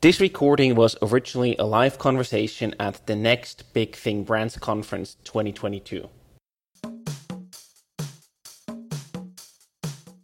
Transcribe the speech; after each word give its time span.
This 0.00 0.20
recording 0.20 0.76
was 0.76 0.96
originally 1.02 1.56
a 1.58 1.64
live 1.64 1.98
conversation 1.98 2.72
at 2.78 3.04
the 3.08 3.16
Next 3.16 3.72
Big 3.72 3.96
Thing 3.96 4.22
Brands 4.22 4.56
Conference 4.56 5.16
2022. 5.24 6.08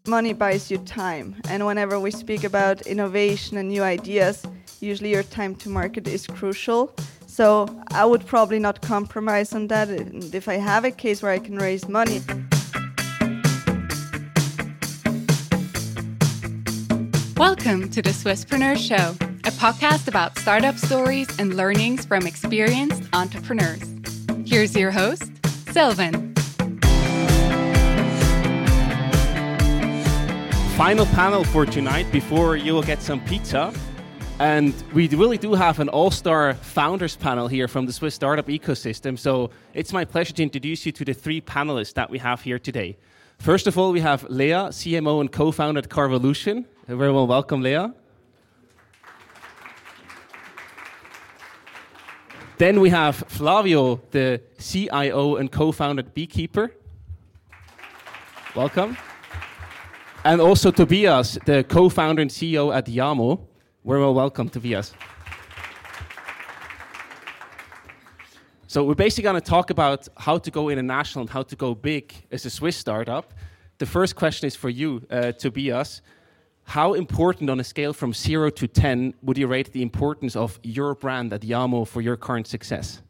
Money 0.07 0.33
buys 0.33 0.71
you 0.71 0.79
time, 0.79 1.35
and 1.49 1.67
whenever 1.67 1.99
we 1.99 2.13
speak 2.13 2.45
about 2.45 2.83
innovation 2.83 3.57
and 3.57 3.69
new 3.69 3.83
ideas, 3.83 4.45
usually 4.79 5.11
your 5.11 5.25
time 5.25 5.57
to 5.57 5.69
market 5.69 6.07
is 6.07 6.25
crucial. 6.29 6.95
So 7.27 7.67
I 7.91 8.05
would 8.05 8.25
probably 8.25 8.61
not 8.61 8.81
compromise 8.81 9.53
on 9.57 9.67
that 9.67 9.89
if 10.33 10.49
I 10.49 10.55
have 10.55 10.85
a 10.85 10.93
case 10.93 11.21
where 11.21 11.33
I 11.33 11.41
can 11.41 11.57
raise 11.57 11.89
money. 11.89 12.21
Welcome 17.37 17.91
to 17.91 18.01
the 18.01 18.11
Swisspreneur 18.11 18.77
Show, 18.77 19.17
a 19.47 19.51
podcast 19.51 20.09
about 20.09 20.39
startup 20.39 20.79
stories 20.79 21.29
and 21.39 21.55
learnings 21.55 22.07
from 22.07 22.27
experienced 22.27 23.03
entrepreneurs. 23.13 23.95
Here's 24.47 24.75
your 24.75 24.91
host, 24.91 25.31
Silvan. 25.71 26.33
Final 30.79 31.05
panel 31.07 31.45
for 31.45 31.67
tonight 31.67 32.11
before 32.11 32.57
you 32.57 32.73
will 32.73 32.83
get 32.83 33.03
some 33.03 33.23
pizza. 33.27 33.75
And 34.39 34.73
we 34.95 35.09
really 35.09 35.37
do 35.37 35.53
have 35.53 35.79
an 35.79 35.91
all 35.91 36.11
star 36.11 36.55
founders 36.55 37.15
panel 37.15 37.47
here 37.47 37.69
from 37.69 37.85
the 37.85 37.93
Swiss 37.93 38.15
startup 38.15 38.47
ecosystem. 38.47 39.19
So 39.19 39.51
it's 39.75 39.93
my 39.93 40.07
pleasure 40.07 40.33
to 40.33 40.43
introduce 40.43 40.87
you 40.87 40.93
to 40.93 41.05
the 41.05 41.13
three 41.13 41.43
panelists 41.43 41.93
that 41.95 42.09
we 42.09 42.17
have 42.19 42.41
here 42.41 42.59
today. 42.59 42.97
First 43.39 43.67
of 43.67 43.77
all, 43.77 43.93
we 43.93 44.01
have 44.01 44.23
Léa, 44.29 44.71
CMO 44.71 45.21
and 45.21 45.31
co 45.31 45.53
founder 45.53 45.81
at 45.81 45.91
Carvolution. 45.91 46.65
Very 46.89 47.13
well, 47.13 47.27
welcome, 47.27 47.63
Léa. 47.63 47.93
Then 52.57 52.81
we 52.81 52.91
have 52.91 53.17
Flavio, 53.17 54.01
the 54.13 54.41
CIO 54.59 55.37
and 55.37 55.51
co 55.51 55.73
founder 55.73 56.01
at 56.01 56.15
Beekeeper. 56.15 56.71
Welcome. 58.55 58.97
And 60.25 60.41
also 60.41 60.71
Tobias, 60.71 61.37
the 61.47 61.65
co 61.65 61.89
founder 61.89 62.23
and 62.23 62.31
CEO 62.31 62.73
at 62.73 62.87
Yamo. 62.87 63.41
We're 63.83 63.99
well, 63.99 64.15
welcome, 64.15 64.49
Tobias. 64.49 64.95
So 68.69 68.85
we're 68.85 68.95
basically 68.95 69.25
going 69.25 69.41
to 69.41 69.51
talk 69.51 69.71
about 69.71 70.09
how 70.17 70.39
to 70.39 70.51
go 70.51 70.69
international 70.69 71.23
and 71.23 71.31
how 71.31 71.43
to 71.43 71.57
go 71.57 71.75
big 71.75 72.15
as 72.31 72.47
a 72.47 72.51
Swiss 72.51 72.77
startup. 72.77 73.35
The 73.79 73.87
first 73.87 74.15
question 74.15 74.47
is 74.47 74.55
for 74.55 74.69
you, 74.69 75.03
uh, 75.11 75.33
Tobias. 75.33 76.03
How 76.65 76.95
important 76.95 77.51
on 77.51 77.61
a 77.61 77.65
scale 77.65 77.93
from 77.93 78.13
zero 78.13 78.51
to 78.51 78.67
10 78.67 79.15
would 79.23 79.39
you 79.39 79.47
rate 79.47 79.73
the 79.73 79.83
importance 79.83 80.35
of 80.35 80.59
your 80.63 80.95
brand 80.95 81.33
at 81.33 81.43
Yamo 81.43 81.87
for 81.87 82.01
your 82.01 82.17
current 82.17 82.47
success? 82.47 83.03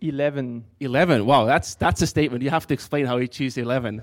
11. 0.00 0.64
11. 0.80 1.24
Wow, 1.24 1.44
that's, 1.44 1.74
that's 1.74 2.02
a 2.02 2.06
statement. 2.06 2.42
You 2.42 2.50
have 2.50 2.66
to 2.66 2.74
explain 2.74 3.06
how 3.06 3.16
you 3.16 3.26
choose 3.26 3.56
11. 3.56 4.02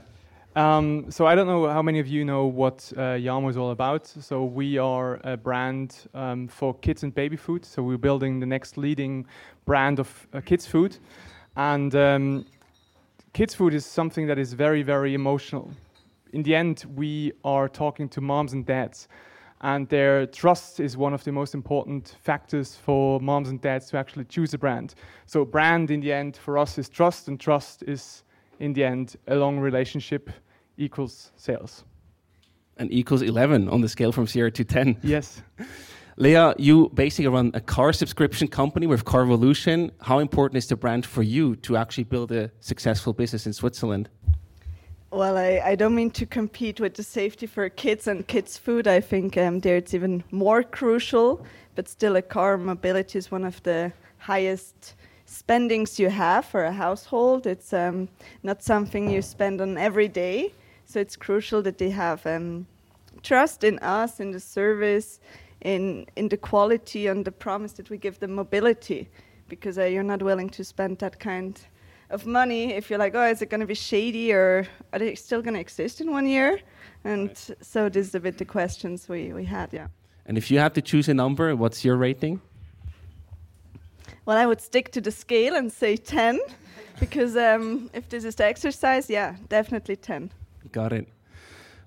Um, 0.55 1.11
so 1.11 1.25
I 1.25 1.35
don't 1.35 1.47
know 1.47 1.67
how 1.67 1.81
many 1.81 1.99
of 1.99 2.07
you 2.07 2.23
know 2.23 2.45
what 2.45 2.91
uh, 2.95 3.19
Yamo 3.19 3.49
is 3.49 3.57
all 3.57 3.71
about. 3.71 4.07
So 4.07 4.45
we 4.45 4.77
are 4.77 5.19
a 5.25 5.35
brand 5.35 5.97
um, 6.13 6.47
for 6.47 6.73
kids 6.75 7.03
and 7.03 7.13
baby 7.13 7.35
food. 7.35 7.65
So 7.65 7.83
we're 7.83 7.97
building 7.97 8.39
the 8.39 8.45
next 8.45 8.77
leading 8.77 9.25
brand 9.65 9.99
of 9.99 10.27
uh, 10.33 10.39
kids 10.39 10.65
food, 10.65 10.97
and 11.57 11.93
um, 11.95 12.45
kids 13.33 13.53
food 13.53 13.73
is 13.73 13.85
something 13.85 14.27
that 14.27 14.39
is 14.39 14.53
very 14.53 14.81
very 14.81 15.13
emotional. 15.13 15.71
In 16.35 16.43
the 16.43 16.53
end, 16.53 16.83
we 16.97 17.31
are 17.45 17.69
talking 17.69 18.09
to 18.09 18.19
moms 18.19 18.51
and 18.51 18.65
dads, 18.65 19.07
and 19.61 19.87
their 19.87 20.25
trust 20.25 20.81
is 20.81 20.97
one 20.97 21.13
of 21.13 21.23
the 21.23 21.31
most 21.31 21.53
important 21.53 22.17
factors 22.21 22.75
for 22.75 23.21
moms 23.21 23.47
and 23.47 23.61
dads 23.61 23.89
to 23.91 23.97
actually 23.97 24.25
choose 24.25 24.53
a 24.53 24.57
brand. 24.57 24.95
So 25.27 25.45
brand 25.45 25.91
in 25.91 26.01
the 26.01 26.11
end 26.11 26.35
for 26.35 26.57
us 26.57 26.77
is 26.77 26.89
trust, 26.89 27.29
and 27.29 27.39
trust 27.39 27.83
is 27.87 28.23
in 28.59 28.73
the 28.73 28.83
end 28.83 29.15
a 29.27 29.35
long 29.35 29.59
relationship 29.59 30.29
equals 30.75 31.31
sales. 31.37 31.85
And 32.75 32.91
equals 32.91 33.21
11 33.21 33.69
on 33.69 33.79
the 33.79 33.87
scale 33.87 34.11
from 34.11 34.27
0 34.27 34.49
to 34.49 34.65
10. 34.65 34.97
Yes. 35.03 35.41
Léa, 36.19 36.53
you 36.57 36.89
basically 36.93 37.27
run 37.27 37.51
a 37.53 37.61
car 37.61 37.93
subscription 37.93 38.49
company 38.49 38.87
with 38.87 39.05
Carvolution. 39.05 39.89
How 40.01 40.19
important 40.19 40.57
is 40.57 40.67
the 40.67 40.75
brand 40.75 41.05
for 41.05 41.23
you 41.23 41.55
to 41.57 41.77
actually 41.77 42.03
build 42.03 42.33
a 42.33 42.51
successful 42.59 43.13
business 43.13 43.45
in 43.45 43.53
Switzerland? 43.53 44.09
Well, 45.15 45.37
I, 45.37 45.61
I 45.63 45.75
don't 45.75 45.95
mean 45.95 46.11
to 46.11 46.25
compete 46.25 46.81
with 46.81 46.95
the 46.95 47.03
safety 47.03 47.47
for 47.47 47.69
kids 47.69 48.05
and 48.05 48.27
kids' 48.27 48.57
food. 48.57 48.85
I 48.85 48.99
think 48.99 49.37
um, 49.37 49.61
there 49.61 49.77
it's 49.77 49.93
even 49.93 50.25
more 50.29 50.61
crucial, 50.61 51.45
but 51.73 51.87
still, 51.87 52.17
a 52.17 52.21
car 52.21 52.57
mobility 52.57 53.17
is 53.17 53.31
one 53.31 53.45
of 53.45 53.63
the 53.63 53.93
highest 54.17 54.95
spendings 55.25 55.97
you 55.97 56.09
have 56.09 56.43
for 56.43 56.65
a 56.65 56.71
household. 56.73 57.47
It's 57.47 57.71
um, 57.71 58.09
not 58.43 58.61
something 58.61 59.09
you 59.09 59.21
spend 59.21 59.61
on 59.61 59.77
every 59.77 60.09
day. 60.09 60.53
So 60.83 60.99
it's 60.99 61.15
crucial 61.15 61.61
that 61.61 61.77
they 61.77 61.91
have 61.91 62.25
um, 62.25 62.67
trust 63.23 63.63
in 63.63 63.79
us, 63.79 64.19
in 64.19 64.31
the 64.31 64.41
service, 64.41 65.21
in 65.61 66.07
in 66.17 66.27
the 66.27 66.37
quality, 66.37 67.07
and 67.07 67.23
the 67.23 67.31
promise 67.31 67.71
that 67.77 67.89
we 67.89 67.97
give 67.97 68.19
them 68.19 68.35
mobility, 68.35 69.07
because 69.47 69.77
uh, 69.77 69.85
you're 69.85 70.03
not 70.03 70.21
willing 70.21 70.49
to 70.49 70.63
spend 70.65 70.99
that 70.99 71.19
kind 71.21 71.57
of 72.09 72.25
money 72.25 72.73
if 72.73 72.89
you're 72.89 72.99
like, 72.99 73.15
oh, 73.15 73.25
is 73.25 73.41
it 73.41 73.49
going 73.49 73.61
to 73.61 73.67
be 73.67 73.75
shady 73.75 74.31
or 74.33 74.67
are 74.93 74.99
they 74.99 75.15
still 75.15 75.41
going 75.41 75.53
to 75.53 75.59
exist 75.59 76.01
in 76.01 76.11
one 76.11 76.27
year? 76.27 76.59
And 77.03 77.29
right. 77.29 77.51
so 77.61 77.89
this 77.89 78.07
is 78.07 78.15
a 78.15 78.19
bit 78.19 78.37
the 78.37 78.45
questions 78.45 79.07
we, 79.09 79.33
we 79.33 79.45
had, 79.45 79.73
yeah. 79.73 79.87
And 80.25 80.37
if 80.37 80.49
you 80.49 80.59
had 80.59 80.73
to 80.75 80.81
choose 80.81 81.07
a 81.07 81.13
number, 81.13 81.55
what's 81.55 81.85
your 81.85 81.97
rating? 81.97 82.41
Well, 84.25 84.37
I 84.37 84.45
would 84.45 84.61
stick 84.61 84.91
to 84.93 85.01
the 85.01 85.11
scale 85.11 85.55
and 85.55 85.71
say 85.71 85.97
10, 85.97 86.39
because 86.99 87.37
um, 87.37 87.89
if 87.93 88.09
this 88.09 88.23
is 88.23 88.35
the 88.35 88.45
exercise, 88.45 89.09
yeah, 89.09 89.35
definitely 89.49 89.95
10. 89.95 90.31
Got 90.71 90.93
it. 90.93 91.07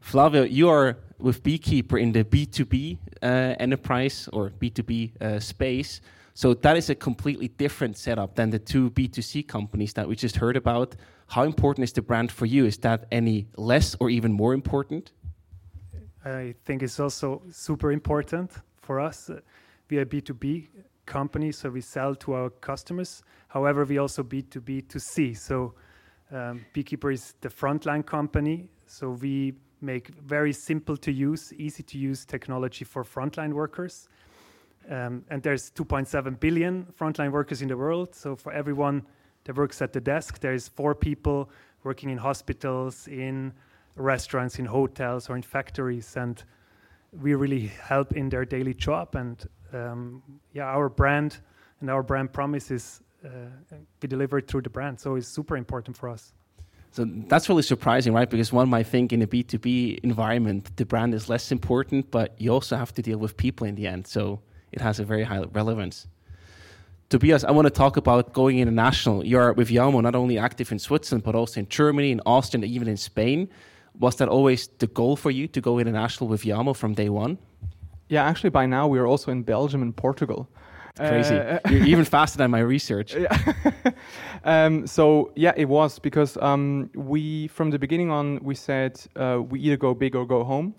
Flavio, 0.01 0.45
you 0.45 0.69
are 0.69 0.97
with 1.19 1.43
Beekeeper 1.43 1.99
in 1.99 2.13
the 2.13 2.23
B2B 2.23 2.99
uh, 3.21 3.27
enterprise 3.59 4.29
or 4.33 4.51
B2B 4.51 5.21
uh, 5.21 5.41
space. 5.41 6.01
So 6.39 6.55
that 6.55 6.77
is 6.77 6.89
a 6.89 6.95
completely 6.95 7.49
different 7.49 7.97
setup 7.97 8.37
than 8.37 8.51
the 8.51 8.61
two 8.61 8.91
B2C 8.91 9.49
companies 9.49 9.93
that 9.95 10.07
we 10.07 10.15
just 10.15 10.37
heard 10.37 10.57
about. 10.57 10.95
How 11.27 11.43
important 11.43 11.83
is 11.83 11.93
the 11.93 12.01
brand 12.01 12.31
for 12.31 12.47
you? 12.47 12.65
Is 12.65 12.79
that 12.79 13.07
any 13.11 13.49
less 13.57 13.97
or 13.99 14.09
even 14.09 14.33
more 14.33 14.55
important? 14.55 15.11
I 16.25 16.55
think 16.65 16.85
it's 16.85 17.01
also 17.01 17.43
super 17.51 17.91
important 17.91 18.53
for 18.81 19.01
us. 19.01 19.33
We 19.91 19.99
are 19.99 20.07
B2B 20.07 20.69
company, 21.07 21.51
so 21.51 21.71
we 21.71 21.81
sell 21.81 22.15
to 22.15 22.35
our 22.35 22.51
customers. 22.51 23.25
However, 23.49 23.85
we 23.85 23.99
also 23.99 24.23
B2B 24.23 24.89
to 24.91 25.01
C. 25.01 25.35
So 25.35 25.75
um, 26.31 26.65
Beekeeper 26.73 27.11
is 27.11 27.35
the 27.41 27.49
frontline 27.49 28.07
company. 28.07 28.69
So 28.87 29.11
we 29.11 29.55
make 29.81 30.11
very 30.25 30.53
simple 30.53 30.97
to 30.99 31.11
use, 31.11 31.53
easy 31.55 31.83
to 31.83 31.99
use 31.99 32.25
technology 32.25 32.85
for 32.85 33.03
frontline 33.03 33.55
workers. 33.55 34.09
Um, 34.89 35.25
and 35.29 35.43
there's 35.43 35.71
2.7 35.71 36.41
billion 36.41 36.87
frontline 36.99 37.31
workers 37.31 37.63
in 37.63 37.69
the 37.69 37.77
world. 37.77 38.15
So 38.15 38.37
for 38.37 38.53
everyone 38.53 39.03
that 39.45 39.57
works 39.57 39.83
at 39.83 39.93
the 39.93 40.01
desk, 40.01 40.41
there's 40.41 40.69
four 40.69 40.95
people 40.95 41.51
working 41.85 42.11
in 42.11 42.19
hospitals, 42.19 43.07
in 43.09 43.53
restaurants, 43.97 44.59
in 44.59 44.65
hotels, 44.65 45.29
or 45.29 45.37
in 45.37 45.43
factories, 45.43 46.17
and 46.17 46.43
we 47.13 47.35
really 47.35 47.67
help 47.67 48.13
in 48.13 48.29
their 48.29 48.45
daily 48.45 48.75
job. 48.75 49.15
And 49.15 49.45
um, 49.73 50.23
yeah, 50.53 50.65
our 50.65 50.89
brand 50.89 51.39
and 51.81 51.91
our 51.91 52.03
brand 52.03 52.33
promise 52.33 52.71
is 52.71 53.01
uh, 53.25 53.29
be 54.01 54.09
delivered 54.09 54.47
through 54.47 54.63
the 54.63 54.71
brand. 54.71 55.01
So 55.01 55.17
it's 55.17 55.29
super 55.29 55.57
important 55.57 55.97
for 55.97 56.09
us. 56.09 56.33
So 56.91 57.05
that's 57.27 57.49
really 57.49 57.63
surprising, 57.63 58.15
right? 58.15 58.29
Because 58.29 58.53
one 58.53 58.69
might 58.69 58.87
think 58.87 59.13
in 59.13 59.21
a 59.21 59.27
B2B 59.27 60.01
environment, 60.03 60.75
the 60.77 60.87
brand 60.87 61.15
is 61.15 61.29
less 61.29 61.53
important, 61.53 62.11
but 62.11 62.35
you 62.41 62.51
also 62.51 62.77
have 62.77 62.95
to 62.95 63.03
deal 63.03 63.19
with 63.19 63.37
people 63.37 63.67
in 63.67 63.75
the 63.75 63.87
end. 63.87 64.07
So 64.07 64.41
it 64.73 64.81
has 64.81 64.99
a 64.99 65.05
very 65.05 65.25
high 65.25 65.43
relevance. 65.53 66.07
Tobias, 67.09 67.43
I 67.43 67.53
want 67.53 67.67
to 67.67 67.71
talk 67.71 67.97
about 67.97 68.35
going 68.35 68.59
international. 68.59 69.25
You're 69.25 69.55
with 69.55 69.71
Yamo 69.71 70.03
not 70.03 70.15
only 70.15 70.37
active 70.37 70.71
in 70.71 70.79
Switzerland, 70.79 71.25
but 71.25 71.35
also 71.35 71.61
in 71.61 71.69
Germany, 71.69 72.11
in 72.11 72.21
Austria, 72.27 72.63
and 72.63 72.71
even 72.71 72.87
in 72.87 72.99
Spain. 72.99 73.49
Was 73.99 74.17
that 74.17 74.29
always 74.29 74.69
the 74.79 74.87
goal 74.87 75.17
for 75.17 75.31
you 75.31 75.49
to 75.49 75.61
go 75.61 75.79
international 75.79 76.29
with 76.29 76.43
Yamo 76.43 76.77
from 76.77 76.93
day 76.93 77.09
one? 77.09 77.39
Yeah, 78.09 78.25
actually, 78.25 78.51
by 78.51 78.67
now 78.67 78.87
we 78.87 78.99
are 78.99 79.07
also 79.07 79.31
in 79.31 79.43
Belgium 79.43 79.83
and 79.83 79.97
Portugal. 79.97 80.49
Crazy. 80.99 81.37
Uh, 81.37 81.59
You're 81.71 81.87
even 81.87 82.05
faster 82.05 82.39
than 82.39 82.51
my 82.51 82.61
research. 82.61 83.17
um, 84.45 84.87
so 84.87 85.33
yeah, 85.37 85.53
it 85.57 85.67
was 85.67 85.99
because 85.99 86.37
um, 86.39 86.91
we, 86.95 87.49
from 87.49 87.71
the 87.71 87.79
beginning 87.79 88.11
on, 88.11 88.39
we 88.43 88.55
said 88.55 89.01
uh, 89.17 89.41
we 89.49 89.61
either 89.61 89.77
go 89.77 89.95
big 89.95 90.17
or 90.17 90.27
go 90.27 90.45
home, 90.45 90.75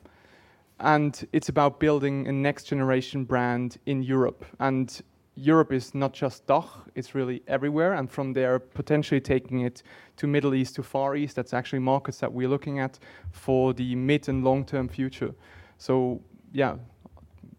and 0.80 1.28
it's 1.34 1.50
about 1.50 1.80
building 1.80 2.28
a 2.28 2.32
next 2.32 2.64
generation 2.66 3.24
brand 3.24 3.78
in 3.86 4.04
Europe. 4.04 4.46
And 4.60 5.02
Europe 5.36 5.72
is 5.72 5.96
not 5.96 6.14
just 6.14 6.46
DACH; 6.48 6.68
it's 6.96 7.16
really 7.16 7.42
everywhere. 7.48 7.94
And 7.94 8.10
from 8.10 8.34
there, 8.34 8.60
potentially 8.60 9.22
taking 9.22 9.62
it 9.62 9.84
to 10.18 10.28
Middle 10.28 10.54
East, 10.54 10.76
to 10.76 10.84
Far 10.84 11.16
East. 11.16 11.36
That's 11.36 11.54
actually 11.54 11.80
markets 11.80 12.20
that 12.20 12.32
we're 12.32 12.50
looking 12.50 12.80
at 12.80 13.00
for 13.32 13.74
the 13.74 13.96
mid 13.96 14.30
and 14.30 14.44
long 14.44 14.66
term 14.66 14.88
future. 14.88 15.34
So 15.78 16.22
yeah, 16.52 16.76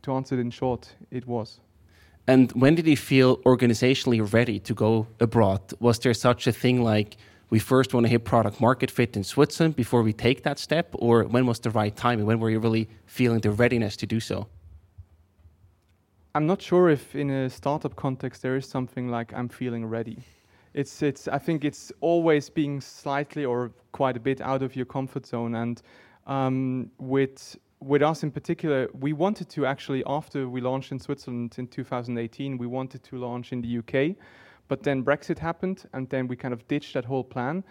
to 0.03 0.13
answer 0.13 0.35
it 0.37 0.41
in 0.41 0.51
short, 0.51 0.95
it 1.11 1.27
was. 1.27 1.61
And 2.27 2.53
when 2.53 2.75
did 2.75 2.87
you 2.87 2.97
feel 2.97 3.39
organizationally 3.39 4.21
ready 4.33 4.61
to 4.61 4.75
go 4.75 5.07
abroad? 5.19 5.61
Was 5.81 5.99
there 5.99 6.15
such 6.15 6.47
a 6.47 6.53
thing 6.53 6.83
like 6.83 7.17
we 7.51 7.59
first 7.59 7.93
want 7.93 8.07
to 8.07 8.11
hit 8.11 8.25
product 8.25 8.61
market 8.61 8.91
fit 8.91 9.17
in 9.17 9.25
Switzerland 9.25 9.77
before 9.77 10.03
we 10.03 10.13
take 10.13 10.45
that 10.45 10.59
step? 10.59 10.89
Or 10.95 11.25
when 11.25 11.47
was 11.47 11.59
the 11.59 11.71
right 11.71 11.95
time 11.95 12.19
and 12.21 12.27
when 12.27 12.39
were 12.39 12.51
you 12.51 12.61
really 12.61 12.89
feeling 13.07 13.41
the 13.41 13.51
readiness 13.51 13.97
to 13.99 14.07
do 14.07 14.21
so? 14.21 14.47
I'm 16.35 16.47
not 16.47 16.63
sure 16.63 16.89
if 16.89 17.17
in 17.17 17.29
a 17.31 17.51
startup 17.51 17.97
context 17.97 18.43
there 18.43 18.57
is 18.57 18.67
something 18.67 19.09
like 19.09 19.35
I'm 19.35 19.49
feeling 19.49 19.85
ready. 19.85 20.19
It's, 20.75 21.03
it's, 21.03 21.27
I 21.27 21.39
think 21.39 21.65
it's 21.65 21.91
always 22.01 22.49
being 22.49 22.81
slightly 22.81 23.45
or 23.45 23.73
quite 23.91 24.17
a 24.17 24.21
bit 24.21 24.41
out 24.41 24.63
of 24.63 24.77
your 24.77 24.87
comfort 24.87 25.27
zone. 25.27 25.57
And 25.57 25.83
um, 26.29 26.93
with, 26.99 27.59
with 27.81 28.03
us 28.03 28.23
in 28.23 28.31
particular, 28.31 28.89
we 28.93 29.13
wanted 29.13 29.49
to 29.51 29.67
actually, 29.67 30.05
after 30.07 30.49
we 30.49 30.61
launched 30.61 30.93
in 30.93 31.01
Switzerland 31.01 31.57
in 31.59 31.67
2018, 31.67 32.57
we 32.59 32.69
wanted 32.69 33.03
to 33.03 33.17
launch 33.17 33.53
in 33.53 33.61
the 33.61 33.79
UK. 33.79 34.17
But 34.71 34.85
then 34.85 35.03
Brexit 35.03 35.37
happened, 35.41 35.85
and 35.93 36.09
then 36.11 36.29
we 36.29 36.37
kind 36.37 36.55
of 36.55 36.67
ditched 36.69 36.95
that 36.95 37.05
whole 37.05 37.25
plan. 37.25 37.65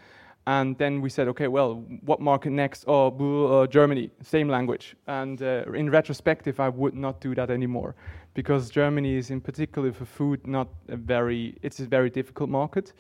And 0.46 0.78
then 0.78 1.00
we 1.00 1.10
said, 1.10 1.30
okay, 1.30 1.48
well, 1.48 1.76
what 2.02 2.20
market 2.20 2.50
next? 2.50 2.84
Oh, 2.88 3.08
uh, 3.08 3.68
Germany, 3.68 4.10
same 4.22 4.50
language. 4.50 4.98
And 5.08 5.42
uh, 5.42 5.64
in 5.74 5.90
retrospective, 5.90 6.60
I 6.60 6.68
would 6.68 6.96
not 6.96 7.22
do 7.22 7.34
that 7.36 7.50
anymore 7.50 7.96
because 8.34 8.70
Germany 8.70 9.16
is, 9.16 9.30
in 9.30 9.40
particular 9.40 9.94
for 9.94 10.04
food, 10.04 10.46
not 10.46 10.68
a 10.90 10.98
very. 10.98 11.56
It's 11.62 11.80
a 11.80 11.86
very 11.86 12.10
difficult 12.10 12.50
market, 12.50 12.92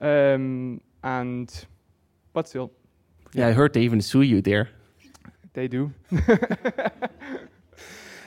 um, 0.00 0.80
and 1.04 1.66
but 2.32 2.48
still. 2.48 2.72
Yeah, 3.34 3.46
I 3.46 3.52
heard 3.52 3.72
they 3.72 3.82
even 3.82 4.00
sue 4.00 4.22
you 4.22 4.42
there. 4.42 4.68
They 5.52 5.68
do. 5.68 5.92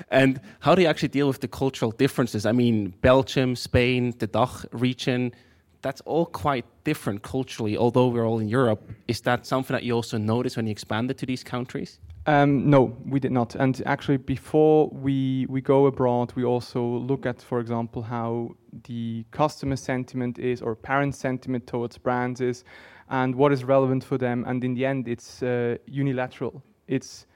and 0.10 0.40
how 0.60 0.76
do 0.76 0.82
you 0.82 0.88
actually 0.88 1.10
deal 1.10 1.28
with 1.28 1.42
the 1.42 1.48
cultural 1.48 1.92
differences? 1.92 2.46
I 2.46 2.52
mean, 2.52 2.94
Belgium, 3.02 3.56
Spain, 3.56 4.14
the 4.20 4.28
DACH 4.28 4.66
region 4.72 5.34
that's 5.82 6.02
all 6.02 6.26
quite 6.26 6.66
different 6.84 7.22
culturally, 7.24 7.78
although 7.78 8.08
we're 8.08 8.26
all 8.26 8.40
in 8.40 8.50
Europe. 8.50 8.82
Is 9.08 9.22
that 9.22 9.46
something 9.46 9.74
that 9.74 9.84
you 9.84 9.94
also 9.94 10.18
noticed 10.18 10.58
when 10.58 10.68
you 10.68 10.72
expanded 10.72 11.18
to 11.20 11.26
these 11.26 11.44
countries? 11.44 12.00
Um, 12.26 12.70
no, 12.70 12.98
we 13.06 13.20
did 13.20 13.32
not. 13.32 13.56
And 13.56 13.82
actually, 13.86 14.18
before 14.18 14.90
we, 14.90 15.46
we 15.48 15.62
go 15.62 15.86
abroad, 15.86 16.34
we 16.36 16.44
also 16.44 16.82
look 16.84 17.26
at, 17.26 17.42
for 17.42 17.60
example, 17.60 18.02
how 18.02 18.56
the 18.84 19.24
customer 19.32 19.78
sentiment 19.78 20.40
is 20.40 20.62
or 20.62 20.76
parent 20.76 21.16
sentiment 21.16 21.68
towards 21.68 21.98
brands 21.98 22.42
is 22.42 22.66
and 23.10 23.34
what 23.34 23.54
is 23.54 23.64
relevant 23.64 24.04
for 24.04 24.18
them. 24.18 24.44
And 24.46 24.64
in 24.64 24.74
the 24.74 24.86
end, 24.86 25.08
it's 25.08 25.42
uh, 25.42 25.78
unilateral. 25.86 26.62
It's 26.88 27.28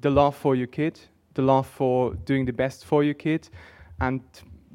the 0.00 0.08
love 0.08 0.34
for 0.34 0.56
your 0.56 0.68
kid, 0.68 0.98
the 1.34 1.42
love 1.42 1.66
for 1.66 2.14
doing 2.24 2.44
the 2.44 2.52
best 2.52 2.84
for 2.84 3.04
your 3.04 3.14
kid. 3.14 3.48
And 4.00 4.22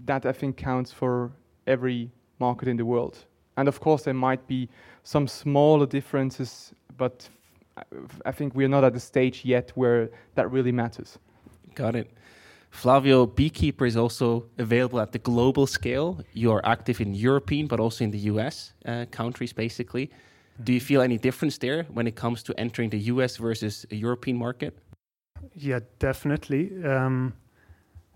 that 0.05 0.25
I 0.25 0.31
think 0.31 0.57
counts 0.57 0.91
for 0.91 1.31
every 1.67 2.11
market 2.39 2.67
in 2.67 2.77
the 2.77 2.85
world. 2.85 3.25
And 3.57 3.67
of 3.67 3.79
course, 3.79 4.03
there 4.03 4.13
might 4.13 4.47
be 4.47 4.69
some 5.03 5.27
smaller 5.27 5.85
differences, 5.85 6.73
but 6.97 7.29
I 8.25 8.31
think 8.31 8.55
we're 8.55 8.67
not 8.67 8.83
at 8.83 8.93
the 8.93 8.99
stage 8.99 9.43
yet 9.45 9.71
where 9.75 10.09
that 10.35 10.51
really 10.51 10.71
matters. 10.71 11.17
Got 11.73 11.95
it. 11.95 12.11
Flavio, 12.69 13.25
Beekeeper 13.25 13.85
is 13.85 13.95
also 13.95 14.45
available 14.57 14.99
at 14.99 15.13
the 15.13 15.19
global 15.19 15.65
scale. 15.65 16.19
You 16.33 16.51
are 16.51 16.65
active 16.65 16.99
in 16.99 17.13
European, 17.13 17.67
but 17.67 17.79
also 17.79 18.03
in 18.03 18.11
the 18.11 18.19
US 18.31 18.73
uh, 18.85 19.05
countries, 19.11 19.53
basically. 19.53 20.11
Do 20.63 20.73
you 20.73 20.81
feel 20.81 21.01
any 21.01 21.17
difference 21.17 21.57
there 21.57 21.83
when 21.83 22.07
it 22.07 22.15
comes 22.15 22.43
to 22.43 22.59
entering 22.59 22.89
the 22.89 22.99
US 23.13 23.37
versus 23.37 23.85
a 23.91 23.95
European 23.95 24.37
market? 24.37 24.77
Yeah, 25.55 25.79
definitely. 25.99 26.83
Um, 26.83 27.33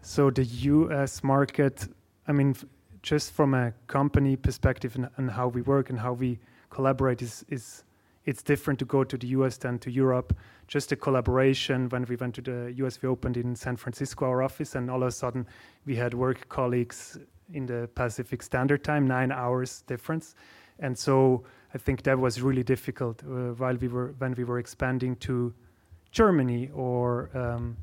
so 0.01 0.29
the 0.29 0.43
US 0.43 1.23
market, 1.23 1.87
I 2.27 2.33
mean, 2.33 2.55
just 3.01 3.31
from 3.31 3.53
a 3.53 3.73
company 3.87 4.35
perspective 4.35 4.95
and, 4.95 5.09
and, 5.17 5.31
how 5.31 5.47
we 5.47 5.61
work 5.61 5.89
and 5.89 5.99
how 5.99 6.13
we 6.13 6.37
collaborate 6.69 7.21
is, 7.21 7.45
is 7.47 7.83
it's 8.25 8.43
different 8.43 8.77
to 8.79 8.85
go 8.85 9.05
to 9.05 9.17
the 9.17 9.27
US 9.27 9.57
than 9.57 9.79
to 9.79 9.89
Europe. 9.89 10.35
Just 10.67 10.89
the 10.89 10.97
collaboration 10.97 11.87
when 11.89 12.05
we 12.09 12.17
went 12.17 12.35
to 12.35 12.41
the 12.41 12.73
US, 12.83 13.01
we 13.01 13.07
opened 13.07 13.37
in 13.37 13.55
San 13.55 13.77
Francisco 13.77 14.25
our 14.25 14.43
office, 14.43 14.75
and 14.75 14.91
all 14.91 15.01
of 15.01 15.07
a 15.07 15.11
sudden 15.11 15.47
we 15.85 15.95
had 15.95 16.13
work 16.13 16.49
colleagues 16.49 17.17
in 17.53 17.65
the 17.65 17.89
Pacific 17.95 18.43
Standard 18.43 18.83
Time, 18.83 19.07
nine 19.07 19.31
hours 19.31 19.81
difference, 19.87 20.35
and 20.79 20.95
so 20.95 21.43
I 21.73 21.77
think 21.79 22.03
that 22.03 22.19
was 22.19 22.41
really 22.41 22.63
difficult 22.63 23.23
uh, 23.23 23.53
while 23.57 23.75
we 23.75 23.87
were 23.87 24.13
when 24.19 24.33
we 24.35 24.43
were 24.43 24.59
expanding 24.59 25.15
to 25.17 25.53
Germany 26.11 26.69
or 26.73 27.29
um, 27.33 27.77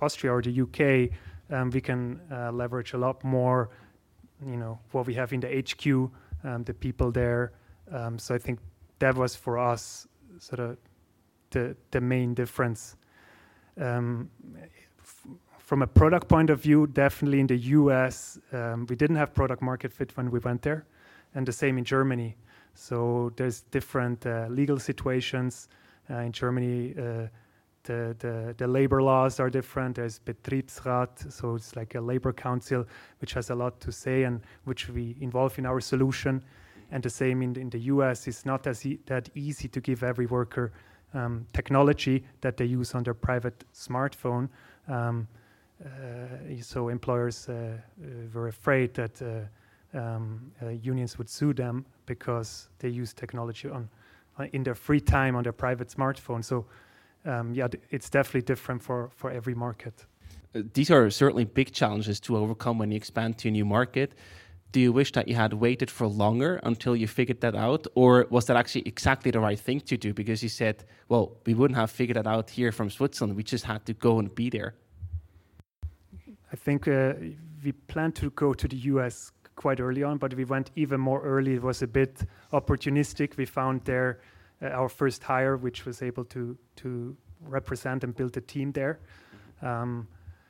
Austria 0.00 0.32
or 0.32 0.42
the 0.42 0.62
UK. 0.62 1.10
Um, 1.50 1.70
we 1.70 1.80
can 1.80 2.20
uh, 2.30 2.52
leverage 2.52 2.92
a 2.92 2.98
lot 2.98 3.24
more 3.24 3.70
you 4.46 4.56
know 4.56 4.78
what 4.92 5.06
we 5.06 5.14
have 5.14 5.32
in 5.32 5.40
the 5.40 5.48
HQ, 5.48 6.10
um, 6.44 6.64
the 6.64 6.74
people 6.74 7.10
there. 7.10 7.52
Um, 7.90 8.18
so 8.18 8.34
I 8.34 8.38
think 8.38 8.60
that 8.98 9.16
was 9.16 9.34
for 9.34 9.58
us 9.58 10.06
sort 10.38 10.60
of 10.60 10.76
the 11.50 11.76
the 11.90 12.00
main 12.00 12.34
difference. 12.34 12.96
Um, 13.80 14.30
from 15.58 15.82
a 15.82 15.86
product 15.86 16.28
point 16.28 16.50
of 16.50 16.62
view, 16.62 16.86
definitely 16.86 17.40
in 17.40 17.46
the 17.46 17.56
US, 17.56 18.38
um, 18.52 18.86
we 18.88 18.96
didn't 18.96 19.16
have 19.16 19.34
product 19.34 19.60
market 19.60 19.92
fit 19.92 20.16
when 20.16 20.30
we 20.30 20.38
went 20.38 20.62
there, 20.62 20.86
and 21.34 21.46
the 21.46 21.52
same 21.52 21.78
in 21.78 21.84
Germany. 21.84 22.36
So 22.74 23.32
there's 23.36 23.62
different 23.70 24.24
uh, 24.24 24.46
legal 24.48 24.78
situations 24.78 25.68
uh, 26.10 26.18
in 26.18 26.32
Germany. 26.32 26.94
The, 27.88 28.14
the, 28.18 28.54
the 28.58 28.66
labor 28.66 29.02
laws 29.02 29.40
are 29.40 29.48
different. 29.48 29.96
There's 29.96 30.18
Betriebsrat, 30.18 31.32
so 31.32 31.54
it's 31.54 31.74
like 31.74 31.94
a 31.94 32.00
labor 32.02 32.34
council, 32.34 32.84
which 33.22 33.32
has 33.32 33.48
a 33.48 33.54
lot 33.54 33.80
to 33.80 33.90
say 33.90 34.24
and 34.24 34.42
which 34.64 34.90
we 34.90 35.16
involve 35.22 35.58
in 35.58 35.64
our 35.64 35.80
solution. 35.80 36.42
And 36.90 37.02
the 37.02 37.08
same 37.08 37.40
in, 37.40 37.56
in 37.56 37.70
the 37.70 37.78
US, 37.94 38.28
it's 38.28 38.44
not 38.44 38.66
as 38.66 38.84
e- 38.84 38.98
that 39.06 39.30
easy 39.34 39.68
to 39.68 39.80
give 39.80 40.02
every 40.02 40.26
worker 40.26 40.70
um, 41.14 41.46
technology 41.54 42.24
that 42.42 42.58
they 42.58 42.66
use 42.66 42.94
on 42.94 43.04
their 43.04 43.14
private 43.14 43.64
smartphone. 43.72 44.50
Um, 44.86 45.26
uh, 45.82 45.88
so 46.60 46.90
employers 46.90 47.48
uh, 47.48 47.52
uh, 47.52 48.06
were 48.34 48.48
afraid 48.48 48.92
that 48.94 49.22
uh, 49.22 49.98
um, 49.98 50.52
uh, 50.62 50.68
unions 50.68 51.16
would 51.16 51.30
sue 51.30 51.54
them 51.54 51.86
because 52.04 52.68
they 52.80 52.90
use 52.90 53.14
technology 53.14 53.70
on 53.70 53.88
uh, 54.38 54.44
in 54.52 54.62
their 54.62 54.74
free 54.74 55.00
time 55.00 55.34
on 55.34 55.42
their 55.42 55.54
private 55.54 55.88
smartphone. 55.88 56.44
So 56.44 56.66
um, 57.28 57.54
yeah, 57.54 57.68
it's 57.90 58.10
definitely 58.10 58.42
different 58.42 58.82
for, 58.82 59.10
for 59.14 59.30
every 59.30 59.54
market. 59.54 60.06
Uh, 60.54 60.62
these 60.72 60.90
are 60.90 61.10
certainly 61.10 61.44
big 61.44 61.72
challenges 61.72 62.18
to 62.20 62.36
overcome 62.36 62.78
when 62.78 62.90
you 62.90 62.96
expand 62.96 63.38
to 63.38 63.48
a 63.48 63.50
new 63.50 63.64
market. 63.64 64.14
Do 64.72 64.80
you 64.80 64.92
wish 64.92 65.12
that 65.12 65.28
you 65.28 65.34
had 65.34 65.52
waited 65.54 65.90
for 65.90 66.06
longer 66.06 66.60
until 66.62 66.94
you 66.94 67.06
figured 67.06 67.40
that 67.40 67.54
out? 67.54 67.86
Or 67.94 68.26
was 68.30 68.46
that 68.46 68.56
actually 68.56 68.82
exactly 68.86 69.30
the 69.30 69.40
right 69.40 69.58
thing 69.58 69.80
to 69.80 69.96
do? 69.96 70.12
Because 70.12 70.42
you 70.42 70.48
said, 70.48 70.84
well, 71.08 71.36
we 71.46 71.54
wouldn't 71.54 71.78
have 71.78 71.90
figured 71.90 72.16
that 72.16 72.26
out 72.26 72.50
here 72.50 72.72
from 72.72 72.90
Switzerland. 72.90 73.36
We 73.36 73.42
just 73.42 73.64
had 73.64 73.86
to 73.86 73.94
go 73.94 74.18
and 74.18 74.34
be 74.34 74.50
there. 74.50 74.74
I 76.52 76.56
think 76.56 76.88
uh, 76.88 77.14
we 77.64 77.72
planned 77.72 78.14
to 78.16 78.30
go 78.30 78.52
to 78.54 78.68
the 78.68 78.76
US 78.76 79.32
quite 79.56 79.80
early 79.80 80.02
on, 80.02 80.18
but 80.18 80.34
we 80.34 80.44
went 80.44 80.70
even 80.76 81.00
more 81.00 81.22
early. 81.22 81.54
It 81.54 81.62
was 81.62 81.82
a 81.82 81.86
bit 81.86 82.22
opportunistic. 82.52 83.36
We 83.36 83.44
found 83.46 83.84
there 83.84 84.20
uh, 84.62 84.66
our 84.68 84.88
first 84.88 85.22
hire, 85.22 85.56
which 85.56 85.84
was 85.84 86.02
able 86.02 86.24
to 86.24 86.56
to 86.76 87.16
represent 87.42 88.04
and 88.04 88.14
build 88.14 88.36
a 88.36 88.40
team 88.40 88.72
there. 88.72 88.98
Um, 89.62 90.08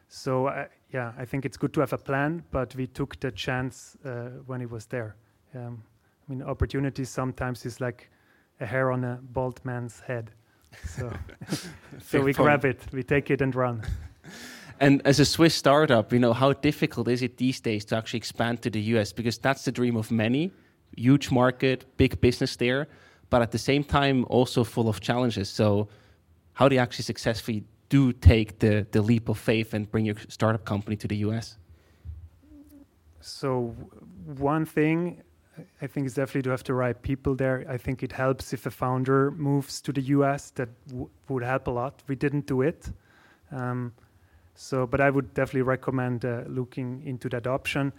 so 0.08 0.46
uh, 0.46 0.66
yeah, 0.92 1.12
I 1.18 1.24
think 1.24 1.44
it's 1.44 1.56
good 1.56 1.72
to 1.74 1.80
have 1.80 1.92
a 1.92 1.98
plan, 1.98 2.42
but 2.50 2.74
we 2.74 2.86
took 2.86 3.18
the 3.20 3.30
chance 3.30 3.96
uh, 4.04 4.30
when 4.46 4.60
it 4.60 4.70
was 4.70 4.86
there. 4.86 5.16
Um, 5.54 5.82
I 6.28 6.32
mean, 6.32 6.42
opportunity 6.42 7.04
sometimes 7.04 7.66
is 7.66 7.80
like 7.80 8.10
a 8.60 8.66
hair 8.66 8.90
on 8.90 9.04
a 9.04 9.18
bald 9.32 9.64
man's 9.64 10.00
head. 10.00 10.30
So, 10.86 11.10
so 11.98 12.20
we 12.20 12.32
grab 12.32 12.64
it, 12.64 12.80
we 12.92 13.02
take 13.02 13.30
it 13.30 13.40
and 13.40 13.54
run. 13.54 13.82
And 14.80 15.02
as 15.04 15.18
a 15.18 15.24
Swiss 15.24 15.56
startup, 15.56 16.12
you 16.12 16.20
know, 16.20 16.32
how 16.32 16.52
difficult 16.52 17.08
is 17.08 17.22
it 17.22 17.36
these 17.36 17.58
days 17.58 17.84
to 17.86 17.96
actually 17.96 18.18
expand 18.18 18.62
to 18.62 18.70
the 18.70 18.80
US? 18.94 19.12
Because 19.12 19.36
that's 19.36 19.64
the 19.64 19.72
dream 19.72 19.96
of 19.96 20.12
many. 20.12 20.52
Huge 20.96 21.32
market, 21.32 21.84
big 21.96 22.20
business 22.20 22.54
there 22.54 22.86
but 23.30 23.42
at 23.42 23.50
the 23.50 23.58
same 23.58 23.84
time 23.84 24.24
also 24.28 24.64
full 24.64 24.88
of 24.88 25.00
challenges. 25.00 25.48
So, 25.48 25.88
how 26.58 26.68
do 26.68 26.74
you 26.74 26.80
actually 26.80 27.04
successfully 27.04 27.62
do 27.88 28.12
take 28.12 28.58
the 28.58 28.84
the 28.90 29.00
leap 29.00 29.28
of 29.28 29.38
faith 29.38 29.74
and 29.74 29.88
bring 29.92 30.04
your 30.04 30.16
startup 30.28 30.64
company 30.64 30.96
to 30.96 31.06
the 31.06 31.18
US? 31.28 31.56
So, 33.20 33.74
one 34.50 34.66
thing 34.66 35.22
I 35.80 35.86
think 35.86 36.06
is 36.06 36.14
definitely 36.14 36.42
to 36.42 36.50
have 36.50 36.64
the 36.64 36.74
right 36.74 37.00
people 37.00 37.36
there. 37.36 37.64
I 37.68 37.78
think 37.78 38.02
it 38.02 38.12
helps 38.12 38.52
if 38.52 38.66
a 38.66 38.70
founder 38.70 39.30
moves 39.30 39.80
to 39.82 39.92
the 39.92 40.02
US. 40.16 40.50
That 40.50 40.68
would 41.28 41.44
help 41.44 41.68
a 41.68 41.70
lot. 41.70 42.02
We 42.08 42.16
didn't 42.16 42.46
do 42.46 42.62
it. 42.62 42.90
Um, 43.52 43.92
so, 44.56 44.84
but 44.84 45.00
I 45.00 45.10
would 45.10 45.34
definitely 45.34 45.62
recommend 45.62 46.24
uh, 46.24 46.42
looking 46.48 47.02
into 47.06 47.28
that 47.28 47.46
option. 47.46 47.92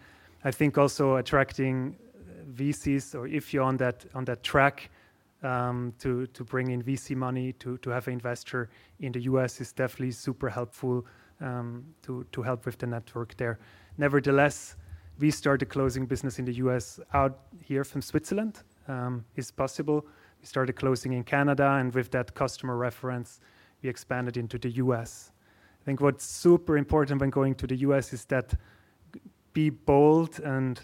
I 0.43 0.51
think 0.51 0.77
also 0.77 1.15
attracting 1.15 1.95
VCs, 2.55 3.15
or 3.15 3.25
if 3.27 3.53
you're 3.53 3.67
on 3.71 3.77
that 3.77 4.05
on 4.13 4.25
that 4.25 4.43
track, 4.43 4.89
um, 5.43 5.93
to 5.99 6.27
to 6.27 6.43
bring 6.43 6.71
in 6.71 6.83
VC 6.83 7.15
money 7.15 7.53
to 7.53 7.77
to 7.77 7.89
have 7.89 8.07
an 8.07 8.13
investor 8.13 8.69
in 8.99 9.11
the 9.11 9.21
US 9.21 9.61
is 9.61 9.71
definitely 9.71 10.11
super 10.11 10.49
helpful 10.49 11.05
um, 11.41 11.85
to 12.03 12.25
to 12.31 12.41
help 12.41 12.65
with 12.65 12.77
the 12.77 12.87
network 12.87 13.35
there. 13.37 13.59
Nevertheless, 13.97 14.75
we 15.19 15.31
started 15.31 15.69
closing 15.69 16.05
business 16.05 16.39
in 16.39 16.45
the 16.45 16.53
US 16.53 16.99
out 17.13 17.39
here 17.63 17.83
from 17.83 18.01
Switzerland. 18.01 18.63
Um, 18.87 19.23
is 19.35 19.51
possible. 19.51 20.05
We 20.41 20.45
started 20.47 20.73
closing 20.73 21.13
in 21.13 21.23
Canada, 21.23 21.77
and 21.79 21.93
with 21.93 22.09
that 22.11 22.33
customer 22.33 22.75
reference, 22.75 23.39
we 23.83 23.89
expanded 23.89 24.35
into 24.35 24.57
the 24.57 24.69
US. 24.83 25.31
I 25.81 25.85
think 25.85 26.01
what's 26.01 26.25
super 26.25 26.77
important 26.77 27.21
when 27.21 27.29
going 27.29 27.55
to 27.55 27.67
the 27.67 27.75
US 27.77 28.13
is 28.13 28.25
that 28.25 28.53
be 29.53 29.69
bold 29.69 30.39
and 30.39 30.79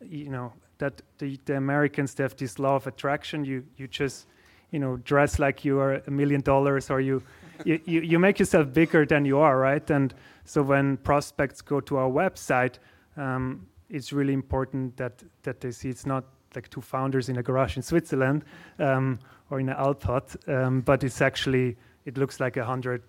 you 0.00 0.30
know 0.30 0.52
that 0.80 1.00
the, 1.18 1.38
the 1.44 1.56
Americans 1.56 2.14
they 2.14 2.24
have 2.24 2.36
this 2.36 2.58
law 2.58 2.74
of 2.74 2.86
attraction. 2.86 3.44
You 3.44 3.64
you 3.76 3.86
just 3.86 4.26
you 4.72 4.78
know 4.78 4.96
dress 4.96 5.38
like 5.38 5.64
you 5.64 5.78
are 5.78 6.02
a 6.06 6.10
million 6.10 6.40
dollars 6.40 6.90
or 6.90 7.00
you, 7.08 7.22
you 7.64 7.80
you 7.84 8.18
make 8.18 8.38
yourself 8.38 8.72
bigger 8.72 9.06
than 9.06 9.24
you 9.24 9.38
are, 9.38 9.58
right? 9.58 9.88
And 9.90 10.12
so 10.44 10.62
when 10.62 10.96
prospects 10.96 11.62
go 11.62 11.80
to 11.80 11.98
our 11.98 12.10
website, 12.10 12.78
um, 13.16 13.66
it's 13.88 14.12
really 14.12 14.32
important 14.32 14.96
that 14.96 15.22
that 15.42 15.60
they 15.60 15.70
see 15.70 15.88
it's 15.88 16.06
not 16.06 16.24
like 16.54 16.68
two 16.68 16.80
founders 16.80 17.28
in 17.28 17.38
a 17.38 17.42
garage 17.42 17.76
in 17.76 17.82
Switzerland 17.82 18.44
um, 18.80 19.20
or 19.50 19.60
in 19.60 19.68
an 19.68 19.76
Alphot, 19.76 20.36
um, 20.48 20.80
but 20.80 21.04
it's 21.04 21.20
actually 21.20 21.76
it 22.04 22.18
looks 22.18 22.40
like 22.40 22.56
a 22.56 22.64
hundred 22.64 23.02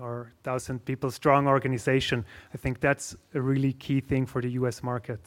or 0.00 0.32
thousand 0.42 0.84
people 0.84 1.10
strong 1.10 1.46
organization. 1.46 2.24
I 2.54 2.56
think 2.56 2.80
that's 2.80 3.16
a 3.34 3.40
really 3.40 3.72
key 3.72 4.00
thing 4.00 4.26
for 4.26 4.40
the 4.40 4.50
U.S. 4.50 4.82
market. 4.82 5.20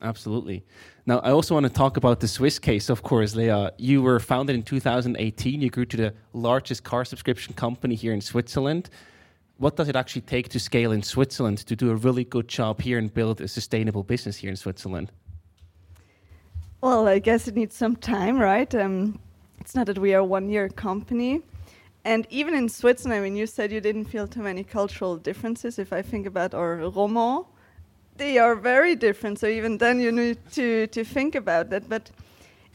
Absolutely. 0.00 0.64
Now, 1.06 1.18
I 1.20 1.30
also 1.30 1.54
want 1.54 1.66
to 1.66 1.72
talk 1.72 1.96
about 1.96 2.20
the 2.20 2.28
Swiss 2.28 2.58
case, 2.58 2.88
of 2.88 3.02
course, 3.02 3.34
Léa. 3.34 3.72
You 3.78 4.02
were 4.02 4.20
founded 4.20 4.54
in 4.54 4.62
2018. 4.62 5.60
You 5.60 5.70
grew 5.70 5.84
to 5.86 5.96
the 5.96 6.14
largest 6.32 6.84
car 6.84 7.04
subscription 7.04 7.54
company 7.54 7.94
here 7.94 8.12
in 8.12 8.20
Switzerland. 8.20 8.90
What 9.56 9.74
does 9.74 9.88
it 9.88 9.96
actually 9.96 10.22
take 10.22 10.48
to 10.50 10.60
scale 10.60 10.92
in 10.92 11.02
Switzerland 11.02 11.58
to 11.66 11.74
do 11.74 11.90
a 11.90 11.96
really 11.96 12.24
good 12.24 12.46
job 12.46 12.80
here 12.80 12.98
and 12.98 13.12
build 13.12 13.40
a 13.40 13.48
sustainable 13.48 14.04
business 14.04 14.36
here 14.36 14.50
in 14.50 14.56
Switzerland? 14.56 15.10
Well, 16.80 17.08
I 17.08 17.18
guess 17.18 17.48
it 17.48 17.56
needs 17.56 17.74
some 17.74 17.96
time, 17.96 18.38
right? 18.38 18.72
Um, 18.72 19.18
it's 19.60 19.74
not 19.74 19.86
that 19.86 19.98
we 19.98 20.14
are 20.14 20.20
a 20.20 20.24
one 20.24 20.48
year 20.48 20.68
company. 20.68 21.42
And 22.04 22.24
even 22.30 22.54
in 22.54 22.68
Switzerland, 22.68 23.18
I 23.18 23.22
mean, 23.24 23.34
you 23.34 23.46
said 23.46 23.72
you 23.72 23.80
didn't 23.80 24.04
feel 24.04 24.28
too 24.28 24.42
many 24.42 24.62
cultural 24.62 25.16
differences. 25.16 25.78
If 25.80 25.92
I 25.92 26.02
think 26.02 26.26
about 26.26 26.54
our 26.54 26.76
Roman, 26.76 27.44
they 28.18 28.38
are 28.38 28.54
very 28.54 28.94
different. 28.94 29.38
So 29.38 29.46
even 29.46 29.78
then, 29.78 30.00
you 30.00 30.12
need 30.12 30.38
to, 30.52 30.86
to 30.88 31.04
think 31.04 31.34
about 31.34 31.70
that. 31.70 31.88
But 31.88 32.10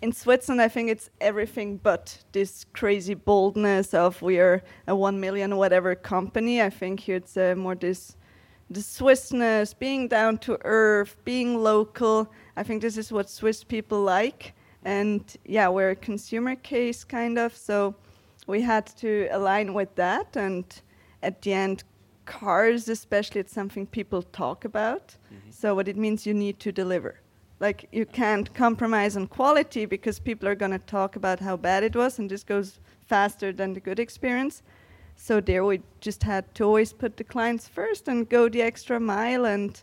in 0.01 0.11
Switzerland, 0.11 0.61
I 0.61 0.67
think 0.67 0.89
it's 0.89 1.09
everything 1.21 1.77
but 1.77 2.17
this 2.31 2.65
crazy 2.73 3.13
boldness 3.13 3.93
of 3.93 4.21
we 4.21 4.39
are 4.39 4.61
a 4.87 4.95
one 4.95 5.19
million 5.19 5.55
whatever 5.55 5.95
company. 5.95 6.61
I 6.61 6.69
think 6.69 6.99
here 7.01 7.17
it's 7.17 7.37
uh, 7.37 7.55
more 7.55 7.75
this 7.75 8.15
the 8.69 8.79
Swissness, 8.79 9.77
being 9.77 10.07
down 10.07 10.37
to 10.39 10.57
earth, 10.65 11.15
being 11.23 11.61
local. 11.61 12.31
I 12.55 12.63
think 12.63 12.81
this 12.81 12.97
is 12.97 13.11
what 13.11 13.29
Swiss 13.29 13.63
people 13.63 14.01
like. 14.01 14.53
And 14.83 15.23
yeah, 15.45 15.69
we're 15.69 15.91
a 15.91 15.95
consumer 15.95 16.55
case 16.55 17.03
kind 17.03 17.37
of. 17.37 17.55
So 17.55 17.95
we 18.47 18.61
had 18.61 18.87
to 18.97 19.27
align 19.31 19.73
with 19.73 19.93
that. 19.95 20.35
And 20.35 20.65
at 21.21 21.41
the 21.41 21.53
end, 21.53 21.83
cars, 22.25 22.89
especially, 22.89 23.41
it's 23.41 23.53
something 23.53 23.85
people 23.85 24.21
talk 24.23 24.65
about. 24.65 25.07
Mm-hmm. 25.07 25.51
So 25.51 25.75
what 25.75 25.87
it 25.87 25.97
means, 25.97 26.25
you 26.25 26.33
need 26.33 26.59
to 26.59 26.71
deliver. 26.71 27.19
Like 27.59 27.87
you 27.91 28.05
can't 28.05 28.53
compromise 28.53 29.15
on 29.15 29.27
quality 29.27 29.85
because 29.85 30.19
people 30.19 30.49
are 30.49 30.55
going 30.55 30.71
to 30.71 30.79
talk 30.79 31.15
about 31.15 31.39
how 31.39 31.55
bad 31.55 31.83
it 31.83 31.95
was, 31.95 32.19
and 32.19 32.29
this 32.29 32.43
goes 32.43 32.79
faster 33.07 33.53
than 33.53 33.73
the 33.73 33.79
good 33.79 33.99
experience. 33.99 34.63
So 35.15 35.39
there, 35.39 35.63
we 35.63 35.81
just 36.01 36.23
had 36.23 36.53
to 36.55 36.65
always 36.65 36.91
put 36.91 37.15
the 37.15 37.23
clients 37.23 37.67
first 37.67 38.07
and 38.07 38.27
go 38.27 38.49
the 38.49 38.61
extra 38.61 38.99
mile. 38.99 39.45
And 39.45 39.81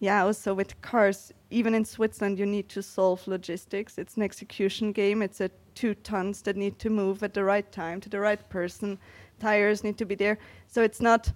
yeah, 0.00 0.24
also 0.24 0.54
with 0.54 0.80
cars, 0.80 1.32
even 1.50 1.74
in 1.74 1.84
Switzerland, 1.84 2.38
you 2.38 2.46
need 2.46 2.68
to 2.70 2.82
solve 2.82 3.26
logistics. 3.28 3.98
It's 3.98 4.16
an 4.16 4.22
execution 4.22 4.90
game. 4.90 5.22
It's 5.22 5.40
a 5.40 5.50
two 5.74 5.94
tons 5.94 6.42
that 6.42 6.56
need 6.56 6.78
to 6.78 6.90
move 6.90 7.22
at 7.22 7.34
the 7.34 7.44
right 7.44 7.70
time 7.70 8.00
to 8.00 8.08
the 8.08 8.18
right 8.18 8.48
person. 8.48 8.98
Tires 9.38 9.84
need 9.84 9.98
to 9.98 10.06
be 10.06 10.14
there. 10.14 10.38
So 10.66 10.82
it's 10.82 11.00
not. 11.00 11.30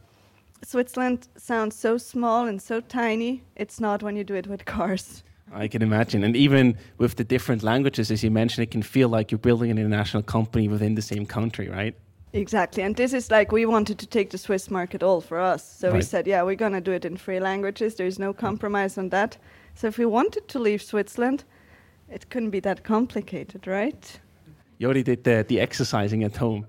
Switzerland 0.63 1.29
sounds 1.37 1.77
so 1.77 1.99
small 1.99 2.47
and 2.47 2.61
so 2.61 2.81
tiny. 2.81 3.43
It's 3.57 3.81
not 3.81 4.03
when 4.03 4.17
you 4.17 4.25
do 4.25 4.35
it 4.35 4.47
with 4.47 4.65
cars. 4.65 5.23
I 5.53 5.69
can 5.69 5.83
imagine. 5.83 6.25
And 6.25 6.37
even 6.37 6.77
with 6.99 7.17
the 7.17 7.25
different 7.25 7.63
languages, 7.63 8.11
as 8.11 8.23
you 8.23 8.31
mentioned, 8.31 8.65
it 8.65 8.71
can 8.71 8.83
feel 8.83 9.09
like 9.09 9.31
you're 9.31 9.39
building 9.39 9.71
an 9.71 9.79
international 9.79 10.23
company 10.23 10.69
within 10.69 10.95
the 10.95 11.03
same 11.03 11.25
country, 11.27 11.69
right? 11.69 11.95
Exactly. 12.33 12.83
And 12.83 12.95
this 12.97 13.15
is 13.15 13.31
like 13.31 13.53
we 13.53 13.65
wanted 13.65 13.99
to 13.99 14.07
take 14.07 14.31
the 14.31 14.39
Swiss 14.39 14.71
market 14.71 15.03
all 15.03 15.21
for 15.21 15.39
us. 15.39 15.65
So 15.65 15.89
right. 15.89 15.97
we 15.97 16.03
said, 16.03 16.27
yeah, 16.27 16.43
we're 16.43 16.57
going 16.57 16.75
to 16.75 16.81
do 16.81 16.93
it 16.93 17.05
in 17.05 17.17
three 17.17 17.41
languages. 17.41 17.95
There's 17.95 18.19
no 18.19 18.35
compromise 18.35 18.99
on 18.99 19.09
that. 19.11 19.39
So 19.75 19.87
if 19.87 19.97
we 19.97 20.05
wanted 20.05 20.49
to 20.49 20.59
leave 20.59 20.83
Switzerland, 20.83 21.45
it 22.11 22.29
couldn't 22.29 22.51
be 22.51 22.61
that 22.61 22.85
complicated, 22.85 23.67
right? 23.67 24.21
You 24.79 24.87
already 24.87 25.03
did 25.03 25.25
the, 25.25 25.45
the 25.49 25.61
exercising 25.61 26.25
at 26.25 26.37
home. 26.37 26.67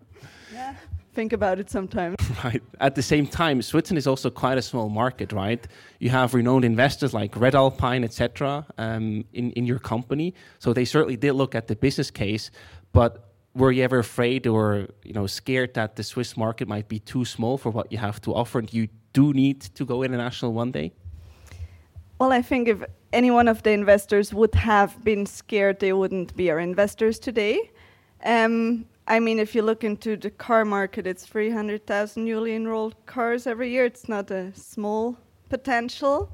Yeah, 0.53 0.75
think 1.19 1.33
about 1.33 1.59
it 1.59 1.69
sometimes. 1.69 2.15
right. 2.45 2.63
At 2.79 2.93
the 2.95 3.05
same 3.13 3.27
time, 3.27 3.61
Switzerland 3.61 3.99
is 4.03 4.07
also 4.07 4.29
quite 4.29 4.57
a 4.63 4.65
small 4.71 4.89
market, 5.03 5.29
right? 5.33 5.63
You 5.99 6.11
have 6.19 6.33
renowned 6.33 6.65
investors 6.73 7.11
like 7.13 7.31
Redalpine, 7.43 8.03
etc., 8.09 8.65
um, 8.85 9.05
in 9.39 9.45
in 9.59 9.63
your 9.71 9.81
company. 9.93 10.27
So 10.63 10.67
they 10.77 10.85
certainly 10.95 11.17
did 11.25 11.33
look 11.41 11.53
at 11.59 11.65
the 11.67 11.75
business 11.85 12.09
case, 12.23 12.45
but 12.97 13.11
were 13.59 13.71
you 13.75 13.83
ever 13.89 13.99
afraid 13.99 14.41
or 14.53 14.65
you 15.07 15.15
know 15.17 15.27
scared 15.27 15.71
that 15.79 15.89
the 15.97 16.03
Swiss 16.03 16.31
market 16.43 16.65
might 16.75 16.87
be 16.95 16.99
too 17.13 17.25
small 17.35 17.55
for 17.63 17.69
what 17.77 17.85
you 17.93 17.99
have 18.07 18.17
to 18.25 18.29
offer, 18.41 18.57
and 18.61 18.69
you 18.77 18.87
do 19.19 19.25
need 19.43 19.59
to 19.77 19.83
go 19.91 19.95
international 20.09 20.51
one 20.61 20.71
day? 20.79 20.87
Well, 22.19 22.31
I 22.39 22.41
think 22.49 22.63
if 22.73 22.79
any 23.19 23.31
one 23.39 23.47
of 23.53 23.57
the 23.65 23.71
investors 23.81 24.27
would 24.39 24.55
have 24.71 24.91
been 25.09 25.25
scared, 25.25 25.75
they 25.79 25.93
wouldn't 25.99 26.31
be 26.35 26.45
our 26.51 26.61
investors 26.71 27.19
today. 27.19 27.57
Um, 28.35 28.85
I 29.11 29.19
mean, 29.19 29.39
if 29.39 29.55
you 29.55 29.63
look 29.63 29.83
into 29.83 30.15
the 30.15 30.29
car 30.29 30.63
market, 30.63 31.07
it's 31.07 31.25
300,000 31.25 32.23
newly 32.23 32.53
enrolled 32.53 32.95
cars 33.07 33.47
every 33.47 33.71
year. 33.71 33.85
It's 33.85 34.07
not 34.07 34.29
a 34.29 34.53
small 34.53 35.17
potential. 35.49 36.31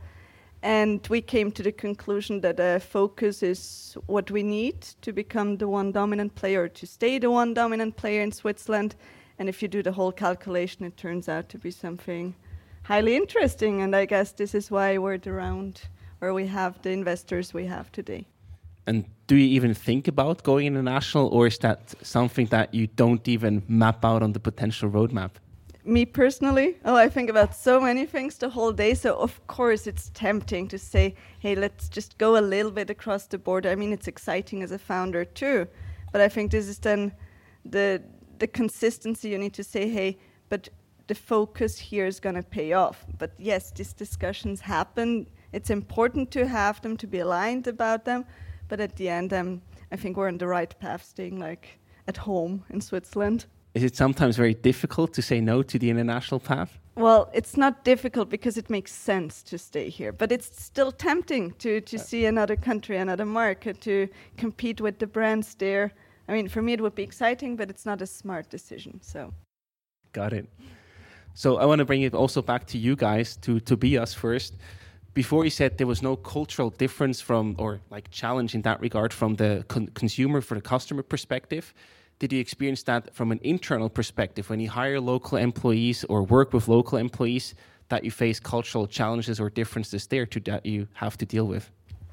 And 0.62 1.08
we 1.08 1.22
came 1.22 1.54
to 1.54 1.64
the 1.64 1.72
conclusion 1.72 2.42
that 2.42 2.60
uh, 2.60 2.80
focus 2.80 3.44
is 3.44 3.96
what 4.08 4.30
we 4.30 4.44
need 4.44 4.82
to 5.04 5.14
become 5.14 5.56
the 5.56 5.70
one 5.70 5.94
dominant 5.94 6.36
player, 6.36 6.68
to 6.68 6.86
stay 6.86 7.18
the 7.18 7.32
one 7.32 7.54
dominant 7.54 7.96
player 7.96 8.22
in 8.22 8.34
Switzerland. 8.34 8.96
And 9.40 9.48
if 9.48 9.62
you 9.62 9.70
do 9.70 9.82
the 9.82 9.94
whole 9.94 10.12
calculation, 10.12 10.84
it 10.84 10.98
turns 10.98 11.30
out 11.30 11.48
to 11.50 11.58
be 11.58 11.72
something 11.72 12.36
highly 12.84 13.16
interesting. 13.16 13.84
And 13.84 13.96
I 13.96 14.04
guess 14.04 14.34
this 14.34 14.54
is 14.54 14.70
why 14.70 14.98
we're 14.98 15.20
around, 15.26 15.84
or 16.20 16.34
we 16.34 16.48
have 16.48 16.82
the 16.82 16.90
investors 16.90 17.54
we 17.54 17.68
have 17.68 17.90
today. 17.94 18.28
And 18.88 19.06
do 19.28 19.36
you 19.36 19.48
even 19.56 19.74
think 19.74 20.08
about 20.08 20.44
going 20.44 20.68
international, 20.68 21.28
or 21.28 21.48
is 21.48 21.58
that 21.60 21.96
something 22.02 22.46
that 22.48 22.74
you 22.74 22.88
don't 22.88 23.28
even 23.28 23.64
map 23.68 24.06
out 24.06 24.22
on 24.22 24.34
the 24.34 24.40
potential 24.40 24.90
roadmap? 24.90 25.32
Me 25.84 26.06
personally, 26.06 26.78
oh, 26.86 26.96
I 26.96 27.10
think 27.10 27.30
about 27.30 27.56
so 27.56 27.80
many 27.80 28.06
things 28.06 28.38
the 28.38 28.50
whole 28.50 28.72
day. 28.72 28.94
So, 28.94 29.16
of 29.16 29.46
course, 29.48 29.88
it's 29.88 30.12
tempting 30.14 30.68
to 30.70 30.78
say, 30.78 31.16
hey, 31.40 31.56
let's 31.56 31.90
just 31.90 32.18
go 32.18 32.38
a 32.38 32.42
little 32.42 32.72
bit 32.72 32.90
across 32.90 33.28
the 33.28 33.38
border. 33.38 33.70
I 33.70 33.76
mean, 33.76 33.94
it's 33.94 34.08
exciting 34.08 34.64
as 34.64 34.72
a 34.72 34.80
founder, 34.80 35.26
too. 35.26 35.68
But 36.12 36.22
I 36.22 36.30
think 36.30 36.52
this 36.52 36.68
is 36.68 36.80
then 36.80 37.12
the, 37.64 38.02
the 38.40 38.48
consistency 38.48 39.30
you 39.30 39.38
need 39.38 39.54
to 39.54 39.64
say, 39.64 39.88
hey, 39.90 40.18
but 40.50 40.70
the 41.08 41.16
focus 41.16 41.78
here 41.78 42.08
is 42.08 42.20
going 42.20 42.36
to 42.36 42.44
pay 42.44 42.74
off. 42.74 43.06
But 43.18 43.34
yes, 43.38 43.72
these 43.72 43.94
discussions 43.94 44.62
happen. 44.62 45.28
It's 45.54 45.70
important 45.70 46.32
to 46.32 46.48
have 46.48 46.82
them, 46.82 46.98
to 46.98 47.08
be 47.08 47.20
aligned 47.20 47.68
about 47.68 48.06
them 48.06 48.26
but 48.68 48.80
at 48.80 48.96
the 48.96 49.10
end, 49.10 49.34
um, 49.34 49.62
I 49.92 49.96
think 49.96 50.18
we're 50.18 50.28
on 50.28 50.38
the 50.38 50.48
right 50.48 50.74
path, 50.80 51.04
staying 51.06 51.40
like 51.40 51.80
at 52.08 52.18
home 52.18 52.64
in 52.70 52.82
Switzerland. 52.82 53.46
Is 53.74 53.84
it 53.84 53.96
sometimes 53.96 54.38
very 54.38 54.54
difficult 54.54 55.14
to 55.14 55.22
say 55.22 55.42
no 55.42 55.62
to 55.62 55.78
the 55.78 55.90
international 55.90 56.40
path? 56.40 56.80
Well, 56.96 57.30
it's 57.34 57.58
not 57.58 57.84
difficult 57.84 58.30
because 58.30 58.58
it 58.58 58.70
makes 58.70 58.94
sense 58.94 59.44
to 59.44 59.58
stay 59.58 59.90
here, 59.90 60.14
but 60.14 60.32
it's 60.32 60.64
still 60.64 60.94
tempting 60.94 61.52
to, 61.60 61.82
to 61.82 62.00
see 62.00 62.26
another 62.26 62.56
country, 62.56 62.96
another 62.96 63.26
market, 63.26 63.82
to 63.82 64.08
compete 64.38 64.80
with 64.80 65.00
the 65.00 65.08
brands 65.08 65.56
there. 65.56 65.92
I 66.30 66.34
mean, 66.34 66.48
for 66.48 66.62
me, 66.62 66.74
it 66.74 66.82
would 66.82 66.96
be 66.96 67.04
exciting, 67.04 67.58
but 67.58 67.70
it's 67.70 67.86
not 67.86 68.02
a 68.02 68.08
smart 68.08 68.50
decision. 68.50 69.02
So, 69.02 69.34
got 70.14 70.32
it. 70.32 70.48
So, 71.34 71.58
I 71.58 71.66
want 71.66 71.80
to 71.80 71.86
bring 71.86 72.04
it 72.04 72.14
also 72.14 72.42
back 72.42 72.66
to 72.68 72.78
you 72.78 72.96
guys, 72.96 73.36
to 73.38 73.60
Tobias 73.60 74.14
first 74.14 74.54
before 75.16 75.44
you 75.44 75.50
said 75.50 75.80
there 75.80 75.88
was 75.88 76.04
no 76.04 76.16
cultural 76.16 76.70
difference 76.70 77.20
from 77.20 77.56
or 77.58 77.80
like 77.90 78.12
challenge 78.12 78.54
in 78.54 78.62
that 78.62 78.80
regard 78.80 79.12
from 79.12 79.36
the 79.36 79.66
con 79.68 79.88
consumer 79.96 80.42
for 80.42 80.54
the 80.54 80.62
customer 80.62 81.02
perspective 81.02 81.74
did 82.20 82.32
you 82.32 82.40
experience 82.40 82.84
that 82.84 83.14
from 83.14 83.32
an 83.32 83.40
internal 83.44 83.90
perspective? 83.90 84.50
When 84.50 84.62
you 84.62 84.70
hire 84.70 85.02
local 85.02 85.38
employees 85.38 86.06
or 86.06 86.24
work 86.24 86.54
with 86.54 86.70
local 86.70 86.98
employees 86.98 87.56
that 87.90 88.06
you 88.06 88.12
face 88.12 88.40
cultural 88.40 88.88
challenges 88.88 89.40
or 89.40 89.50
differences 89.50 90.08
there 90.08 90.26
to 90.28 90.40
that 90.42 90.66
you 90.66 90.88
have 90.94 91.18
to 91.18 91.26
deal 91.26 91.46
with? 91.46 91.70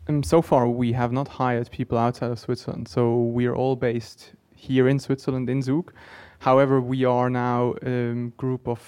Um, 0.09 0.25
so 0.25 0.43
far 0.43 0.69
we 0.69 0.93
have 0.93 1.13
not 1.13 1.29
hired 1.29 1.71
people 1.71 1.97
outside 1.97 2.33
of 2.33 2.39
switzerland 2.41 2.89
so 2.89 3.23
we 3.23 3.47
are 3.47 3.55
all 3.55 3.77
based 3.77 4.33
here 4.57 4.89
in 4.89 4.99
switzerland 4.99 5.49
in 5.49 5.63
zug. 5.63 5.93
However 6.41 6.81
we 6.81 7.05
are 7.05 7.31
now 7.31 7.75
a 7.83 8.11
um, 8.11 8.33
group 8.37 8.67
of 8.67 8.81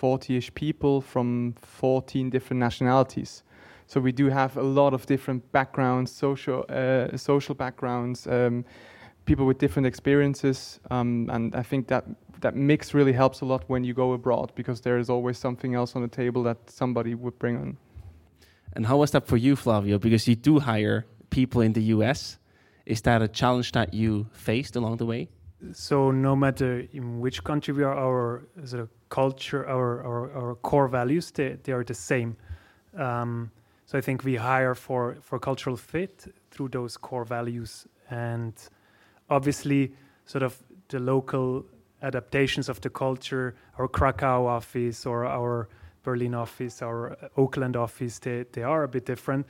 40ish 0.00 0.54
people 0.54 1.02
from 1.02 1.54
14 1.60 2.30
different 2.30 2.60
nationalities 2.60 3.42
So 3.86 4.00
we 4.00 4.12
do 4.12 4.28
have 4.28 4.56
a 4.56 4.62
lot 4.62 4.94
of 4.94 5.06
different 5.06 5.50
backgrounds, 5.52 6.10
social 6.12 6.64
uh, 6.68 7.16
social 7.16 7.54
backgrounds, 7.54 8.26
um, 8.26 8.64
people 9.24 9.46
with 9.46 9.58
different 9.58 9.86
experiences, 9.86 10.80
um, 10.90 11.28
and 11.30 11.54
I 11.54 11.62
think 11.62 11.88
that 11.88 12.04
that 12.40 12.54
mix 12.54 12.94
really 12.94 13.12
helps 13.12 13.40
a 13.40 13.44
lot 13.44 13.64
when 13.68 13.84
you 13.84 13.94
go 13.94 14.12
abroad 14.12 14.52
because 14.54 14.80
there 14.80 14.98
is 14.98 15.08
always 15.08 15.38
something 15.38 15.74
else 15.74 15.96
on 15.96 16.02
the 16.02 16.08
table 16.08 16.42
that 16.42 16.58
somebody 16.70 17.14
would 17.14 17.38
bring 17.38 17.56
on. 17.56 17.76
And 18.74 18.86
how 18.86 18.98
was 18.98 19.10
that 19.12 19.26
for 19.26 19.36
you, 19.36 19.56
Flavio? 19.56 19.98
Because 19.98 20.28
you 20.28 20.36
do 20.36 20.58
hire 20.60 21.06
people 21.30 21.62
in 21.62 21.72
the 21.72 21.82
US. 21.94 22.38
Is 22.84 23.00
that 23.02 23.22
a 23.22 23.28
challenge 23.28 23.72
that 23.72 23.94
you 23.94 24.26
faced 24.32 24.76
along 24.76 24.98
the 24.98 25.06
way? 25.06 25.28
So 25.72 26.10
no 26.10 26.36
matter 26.36 26.86
in 26.92 27.20
which 27.20 27.42
country 27.42 27.72
we 27.72 27.82
are, 27.82 27.94
our 27.94 28.46
sort 28.64 28.82
of 28.82 28.90
culture, 29.08 29.66
our, 29.66 30.04
our, 30.04 30.32
our 30.32 30.54
core 30.56 30.88
values, 30.88 31.30
they, 31.30 31.56
they 31.62 31.72
are 31.72 31.84
the 31.84 31.94
same. 31.94 32.36
Um, 32.96 33.50
so 33.86 33.96
I 33.96 34.00
think 34.00 34.24
we 34.24 34.34
hire 34.34 34.74
for, 34.74 35.16
for 35.22 35.38
cultural 35.38 35.76
fit 35.76 36.32
through 36.50 36.68
those 36.68 36.96
core 36.96 37.24
values. 37.24 37.86
And 38.10 38.52
obviously, 39.30 39.92
sort 40.26 40.42
of 40.42 40.60
the 40.88 40.98
local 40.98 41.64
adaptations 42.02 42.68
of 42.68 42.80
the 42.80 42.90
culture, 42.90 43.54
our 43.78 43.86
Krakow 43.86 44.46
office 44.46 45.06
or 45.06 45.24
our 45.24 45.68
Berlin 46.02 46.34
office, 46.34 46.82
our 46.82 47.16
Oakland 47.36 47.76
office, 47.76 48.18
they, 48.18 48.44
they 48.52 48.64
are 48.64 48.82
a 48.82 48.88
bit 48.88 49.06
different. 49.06 49.46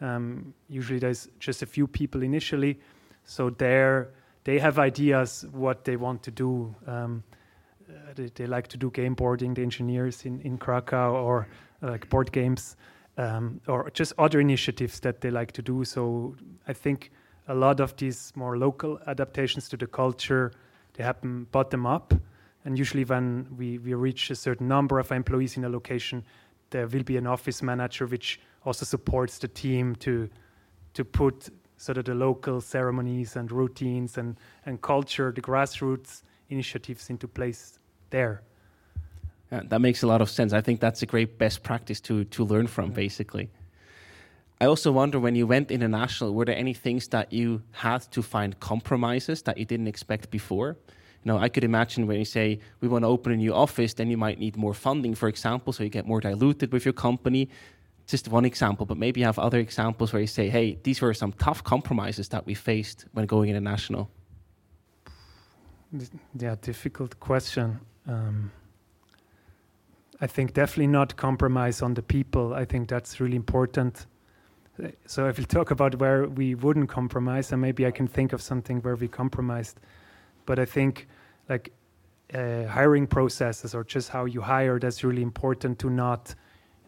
Um, 0.00 0.52
usually 0.68 0.98
there's 0.98 1.28
just 1.38 1.62
a 1.62 1.66
few 1.66 1.86
people 1.86 2.22
initially. 2.22 2.80
So 3.24 3.50
there 3.50 4.10
they 4.42 4.60
have 4.60 4.78
ideas 4.78 5.44
what 5.52 5.84
they 5.84 5.96
want 5.96 6.22
to 6.22 6.30
do. 6.30 6.74
Um, 6.86 7.24
uh, 7.88 8.12
they, 8.14 8.30
they, 8.34 8.46
like 8.46 8.68
to 8.68 8.76
do 8.76 8.90
game 8.90 9.14
boarding, 9.14 9.54
the 9.54 9.62
engineers 9.62 10.24
in, 10.24 10.40
in 10.42 10.56
Krakow, 10.58 11.14
or 11.14 11.48
like 11.82 12.08
board 12.08 12.30
games, 12.30 12.76
um, 13.16 13.60
or 13.66 13.90
just 13.90 14.12
other 14.18 14.40
initiatives 14.40 15.00
that 15.00 15.20
they 15.20 15.30
like 15.30 15.52
to 15.52 15.62
do. 15.62 15.84
So 15.84 16.36
I 16.68 16.72
think 16.72 17.10
a 17.48 17.54
lot 17.54 17.80
of 17.80 17.96
these 17.96 18.32
more 18.34 18.58
local 18.58 18.98
adaptations 19.06 19.68
to 19.70 19.76
the 19.76 19.86
culture 19.86 20.52
they 20.94 21.04
happen 21.04 21.46
bottom 21.52 21.86
up. 21.86 22.14
And 22.64 22.78
usually, 22.78 23.04
when 23.04 23.46
we, 23.56 23.78
we 23.78 23.94
reach 23.94 24.30
a 24.30 24.34
certain 24.34 24.66
number 24.66 24.98
of 24.98 25.12
employees 25.12 25.56
in 25.56 25.64
a 25.64 25.68
location, 25.68 26.24
there 26.70 26.86
will 26.86 27.04
be 27.04 27.16
an 27.16 27.26
office 27.26 27.62
manager 27.62 28.06
which 28.06 28.40
also 28.64 28.84
supports 28.84 29.38
the 29.38 29.48
team 29.48 29.94
to 29.96 30.28
to 30.94 31.04
put 31.04 31.50
sort 31.76 31.98
of 31.98 32.06
the 32.06 32.14
local 32.14 32.58
ceremonies 32.58 33.36
and 33.36 33.52
routines 33.52 34.16
and, 34.16 34.36
and 34.64 34.80
culture, 34.80 35.30
the 35.30 35.42
grassroots 35.42 36.22
initiatives 36.48 37.10
into 37.10 37.28
place 37.28 37.78
there. 38.08 38.42
Yeah, 39.52 39.62
that 39.68 39.80
makes 39.80 40.02
a 40.02 40.06
lot 40.06 40.20
of 40.20 40.28
sense. 40.28 40.52
I 40.52 40.60
think 40.60 40.80
that's 40.80 41.02
a 41.02 41.06
great 41.06 41.38
best 41.38 41.62
practice 41.62 42.00
to 42.02 42.24
to 42.24 42.44
learn 42.44 42.66
from, 42.66 42.86
mm-hmm. 42.86 42.94
basically. 42.94 43.50
I 44.60 44.64
also 44.64 44.90
wonder 44.90 45.20
when 45.20 45.34
you 45.34 45.46
went 45.46 45.70
international, 45.70 46.32
were 46.32 46.46
there 46.46 46.56
any 46.56 46.72
things 46.72 47.08
that 47.08 47.32
you 47.32 47.62
had 47.72 48.00
to 48.12 48.22
find 48.22 48.58
compromises 48.58 49.42
that 49.42 49.58
you 49.58 49.66
didn't 49.66 49.86
expect 49.86 50.30
before? 50.30 50.76
You 51.24 51.32
know, 51.32 51.38
I 51.38 51.50
could 51.50 51.64
imagine 51.64 52.06
when 52.06 52.18
you 52.18 52.24
say 52.24 52.60
we 52.80 52.88
want 52.88 53.02
to 53.02 53.08
open 53.08 53.32
a 53.32 53.36
new 53.36 53.52
office, 53.52 53.94
then 53.94 54.08
you 54.10 54.16
might 54.16 54.38
need 54.38 54.56
more 54.56 54.72
funding, 54.72 55.14
for 55.14 55.28
example, 55.28 55.72
so 55.72 55.82
you 55.82 55.90
get 55.90 56.06
more 56.06 56.20
diluted 56.20 56.72
with 56.72 56.86
your 56.86 56.94
company. 56.94 57.50
Just 58.06 58.28
one 58.28 58.46
example, 58.46 58.86
but 58.86 58.96
maybe 58.96 59.20
you 59.20 59.26
have 59.26 59.38
other 59.38 59.58
examples 59.58 60.12
where 60.12 60.20
you 60.20 60.28
say, 60.28 60.48
hey, 60.48 60.78
these 60.84 61.02
were 61.02 61.12
some 61.12 61.32
tough 61.32 61.62
compromises 61.62 62.28
that 62.28 62.46
we 62.46 62.54
faced 62.54 63.04
when 63.12 63.26
going 63.26 63.50
international. 63.50 64.08
Yeah, 66.38 66.54
difficult 66.60 67.18
question. 67.20 67.80
Um, 68.06 68.52
I 70.20 70.26
think 70.26 70.54
definitely 70.54 70.86
not 70.86 71.16
compromise 71.16 71.82
on 71.82 71.94
the 71.94 72.02
people. 72.02 72.54
I 72.54 72.64
think 72.64 72.88
that's 72.88 73.20
really 73.20 73.36
important 73.36 74.06
so 75.06 75.26
if 75.26 75.38
we 75.38 75.44
talk 75.44 75.70
about 75.70 75.94
where 75.96 76.26
we 76.26 76.54
wouldn't 76.54 76.88
compromise, 76.88 77.52
and 77.52 77.60
maybe 77.60 77.86
I 77.86 77.90
can 77.90 78.06
think 78.06 78.32
of 78.32 78.42
something 78.42 78.80
where 78.82 78.96
we 78.96 79.08
compromised, 79.08 79.80
but 80.44 80.58
I 80.58 80.64
think 80.64 81.08
like 81.48 81.72
uh, 82.34 82.64
hiring 82.66 83.06
processes 83.06 83.74
or 83.74 83.84
just 83.84 84.10
how 84.10 84.24
you 84.24 84.40
hire, 84.40 84.78
that's 84.78 85.02
really 85.04 85.22
important 85.22 85.78
to 85.80 85.90
not, 85.90 86.34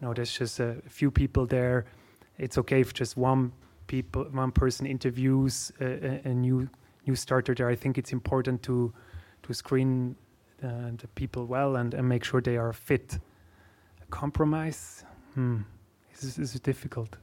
you 0.01 0.07
know, 0.07 0.15
there's 0.15 0.37
just 0.37 0.61
a 0.61 0.77
few 0.89 1.11
people 1.11 1.47
there. 1.47 1.87
It's 2.39 2.59
okay 2.59 2.81
if 2.81 2.93
just 2.93 3.17
one 3.17 3.53
people, 3.87 4.25
one 4.33 4.53
person 4.53 4.87
interviews 4.87 5.73
a, 5.81 6.21
a 6.25 6.35
new 6.35 6.69
new 7.07 7.17
starter 7.17 7.55
there. 7.55 7.69
I 7.69 7.75
think 7.75 7.97
it's 7.97 8.13
important 8.13 8.63
to 8.65 8.93
to 9.45 9.55
screen 9.55 10.17
uh, 10.63 10.91
the 10.97 11.09
people 11.15 11.47
well 11.47 11.77
and, 11.77 11.95
and 11.95 12.09
make 12.09 12.25
sure 12.25 12.41
they 12.41 12.57
are 12.57 12.73
fit. 12.73 13.19
A 14.03 14.07
compromise, 14.11 15.05
hmm, 15.35 15.59
this 16.13 16.25
is, 16.25 16.37
this 16.37 16.55
is 16.55 16.61
difficult 16.61 17.17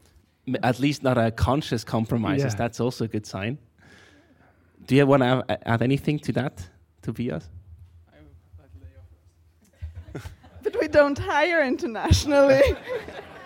at 0.62 0.80
least 0.80 1.04
not 1.04 1.18
a 1.18 1.32
conscious 1.32 1.84
compromise. 1.84 2.42
Yeah. 2.42 2.50
That's 2.50 2.80
also 2.80 3.06
a 3.06 3.08
good 3.08 3.26
sign. 3.26 3.58
Do 4.86 4.96
you 4.96 5.06
want 5.06 5.24
to 5.24 5.68
add 5.68 5.82
anything 5.82 6.20
to 6.20 6.32
that, 6.34 6.68
Tobias? 7.02 7.50
but 10.64 10.80
we 10.80 10.88
don't 10.88 11.18
hire 11.18 11.64
internationally. 11.64 12.62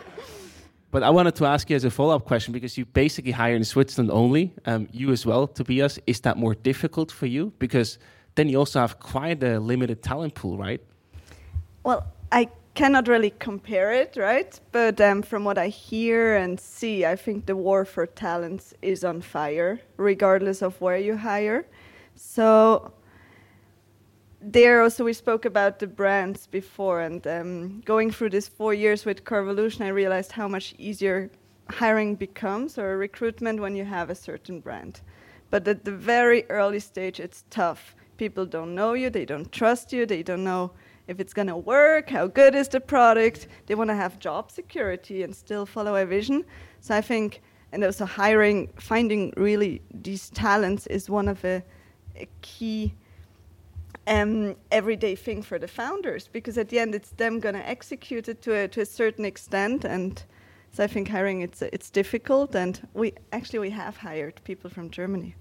but 0.92 1.04
I 1.04 1.10
wanted 1.10 1.36
to 1.36 1.46
ask 1.46 1.70
you 1.70 1.78
as 1.78 1.86
a 1.86 1.90
follow-up 1.90 2.26
question 2.26 2.52
because 2.52 2.78
you 2.78 2.86
basically 2.86 3.32
hire 3.32 3.56
in 3.56 3.64
Switzerland 3.64 4.12
only. 4.12 4.54
Um, 4.66 4.90
you 4.92 5.12
as 5.12 5.26
well, 5.26 5.48
Tobias. 5.48 6.00
Is 6.06 6.20
that 6.22 6.36
more 6.36 6.56
difficult 6.56 7.12
for 7.12 7.26
you 7.26 7.54
because 7.60 8.00
then 8.40 8.48
you 8.48 8.58
also 8.58 8.80
have 8.80 9.00
quite 9.00 9.44
a 9.44 9.60
limited 9.60 10.02
talent 10.02 10.34
pool, 10.34 10.58
right? 10.58 10.82
Well, 11.84 12.08
I 12.32 12.48
cannot 12.74 13.10
really 13.10 13.32
compare 13.32 13.92
it, 13.92 14.16
right? 14.16 14.58
But 14.72 15.02
um, 15.02 15.22
from 15.24 15.44
what 15.44 15.58
I 15.58 15.68
hear 15.68 16.38
and 16.38 16.58
see, 16.58 17.06
I 17.06 17.18
think 17.18 17.48
the 17.48 17.58
war 17.58 17.84
for 17.84 18.06
talents 18.08 18.74
is 18.82 19.04
on 19.04 19.20
fire, 19.20 19.82
regardless 19.98 20.62
of 20.62 20.80
where 20.80 20.96
you 20.96 21.18
hire. 21.18 21.66
So 22.16 22.94
there 24.40 24.82
also 24.82 25.04
we 25.04 25.12
spoke 25.12 25.44
about 25.44 25.80
the 25.80 25.88
brands 25.88 26.48
before, 26.48 27.02
and 27.02 27.28
um, 27.28 27.82
going 27.82 28.10
through 28.10 28.30
this 28.30 28.48
four 28.48 28.74
years 28.74 29.04
with 29.04 29.26
Carvolution, 29.26 29.82
I 29.82 29.90
realized 29.90 30.32
how 30.32 30.48
much 30.48 30.74
easier 30.78 31.30
hiring 31.70 32.16
becomes 32.16 32.78
or 32.78 32.98
recruitment 32.98 33.60
when 33.60 33.76
you 33.76 33.84
have 33.84 34.10
a 34.10 34.16
certain 34.16 34.62
brand. 34.62 35.02
But 35.50 35.68
at 35.68 35.84
the 35.84 35.92
very 35.92 36.46
early 36.50 36.80
stage, 36.80 37.20
it's 37.20 37.44
tough. 37.50 37.96
People 38.20 38.46
don't 38.46 38.76
know 38.76 38.94
you, 38.94 39.10
they 39.10 39.24
don't 39.24 39.50
trust 39.50 39.94
you, 39.94 40.06
they 40.06 40.24
don't 40.24 40.44
know 40.44 40.72
if 41.08 41.22
it's 41.22 41.34
going 41.34 41.48
to 41.48 41.56
work, 41.56 42.10
how 42.10 42.28
good 42.28 42.54
is 42.54 42.68
the 42.68 42.82
product. 42.82 43.48
They 43.66 43.76
want 43.76 43.90
to 43.92 43.96
have 43.96 44.20
job 44.20 44.52
security 44.52 45.24
and 45.24 45.34
still 45.34 45.66
follow 45.66 45.96
a 45.96 46.06
vision. 46.06 46.44
So 46.82 46.94
I 46.94 47.00
think, 47.00 47.42
and 47.72 47.82
also 47.82 48.06
hiring, 48.06 48.74
finding 48.78 49.34
really 49.38 49.82
these 49.94 50.30
talents 50.32 50.86
is 50.88 51.10
one 51.10 51.30
of 51.30 51.46
a, 51.46 51.64
key 52.42 52.94
um, 54.06 54.58
everyday 54.72 55.16
thing 55.16 55.42
for 55.42 55.58
the 55.58 55.70
founders 55.70 56.28
because 56.28 56.58
at 56.58 56.68
the 56.68 56.78
end 56.78 56.94
it's 56.94 57.12
them 57.12 57.40
going 57.40 57.56
to 57.56 57.66
execute 57.66 58.28
it 58.28 58.42
to 58.42 58.54
a, 58.54 58.68
to 58.68 58.82
a 58.82 58.86
certain 58.86 59.24
extent 59.24 59.86
and 59.86 60.26
so 60.74 60.84
I 60.84 60.88
think 60.88 61.08
hiring 61.08 61.40
it's 61.40 61.62
it's 61.62 61.90
difficult 61.90 62.56
and 62.56 62.86
we 62.94 63.14
actually 63.32 63.60
we 63.60 63.70
have 63.70 63.96
hired 63.96 64.42
people 64.44 64.70
from 64.70 64.90
Germany 64.90 65.36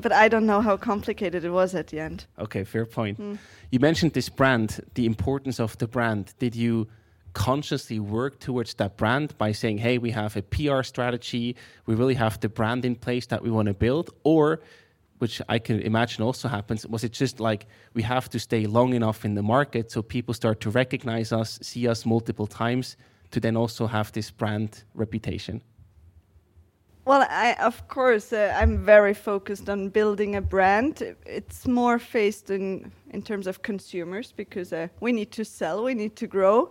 but 0.00 0.12
I 0.12 0.28
don't 0.28 0.46
know 0.46 0.60
how 0.60 0.76
complicated 0.76 1.44
it 1.44 1.50
was 1.50 1.74
at 1.74 1.88
the 1.88 2.00
end. 2.00 2.26
Okay, 2.38 2.64
fair 2.64 2.86
point. 2.86 3.20
Mm. 3.20 3.38
You 3.70 3.80
mentioned 3.80 4.12
this 4.12 4.28
brand, 4.28 4.80
the 4.94 5.06
importance 5.06 5.60
of 5.60 5.76
the 5.78 5.88
brand. 5.88 6.34
Did 6.38 6.54
you 6.54 6.88
consciously 7.34 7.98
work 7.98 8.38
towards 8.38 8.74
that 8.74 8.96
brand 8.96 9.36
by 9.38 9.52
saying, 9.52 9.78
hey, 9.78 9.98
we 9.98 10.10
have 10.12 10.36
a 10.36 10.42
PR 10.42 10.82
strategy, 10.82 11.56
we 11.86 11.94
really 11.94 12.14
have 12.14 12.40
the 12.40 12.48
brand 12.48 12.84
in 12.84 12.94
place 12.94 13.26
that 13.26 13.42
we 13.42 13.50
want 13.50 13.66
to 13.66 13.74
build? 13.74 14.10
Or, 14.22 14.60
which 15.18 15.42
I 15.48 15.58
can 15.58 15.80
imagine 15.80 16.22
also 16.22 16.48
happens, 16.48 16.86
was 16.86 17.04
it 17.04 17.12
just 17.12 17.40
like 17.40 17.66
we 17.92 18.02
have 18.02 18.28
to 18.30 18.38
stay 18.38 18.66
long 18.66 18.94
enough 18.94 19.24
in 19.24 19.34
the 19.34 19.42
market 19.42 19.90
so 19.90 20.02
people 20.02 20.32
start 20.34 20.60
to 20.60 20.70
recognize 20.70 21.32
us, 21.32 21.58
see 21.60 21.88
us 21.88 22.06
multiple 22.06 22.46
times 22.46 22.96
to 23.32 23.40
then 23.40 23.56
also 23.56 23.86
have 23.86 24.12
this 24.12 24.30
brand 24.30 24.84
reputation? 24.94 25.60
Well, 27.06 27.26
I, 27.28 27.52
of 27.60 27.86
course, 27.88 28.32
uh, 28.32 28.56
I'm 28.58 28.78
very 28.78 29.12
focused 29.12 29.68
on 29.68 29.90
building 29.90 30.36
a 30.36 30.40
brand. 30.40 31.14
It's 31.26 31.66
more 31.66 31.98
faced 31.98 32.48
in, 32.48 32.92
in 33.10 33.20
terms 33.20 33.46
of 33.46 33.60
consumers 33.60 34.32
because 34.32 34.72
uh, 34.72 34.88
we 35.00 35.12
need 35.12 35.30
to 35.32 35.44
sell, 35.44 35.84
we 35.84 35.92
need 35.92 36.16
to 36.16 36.26
grow. 36.26 36.70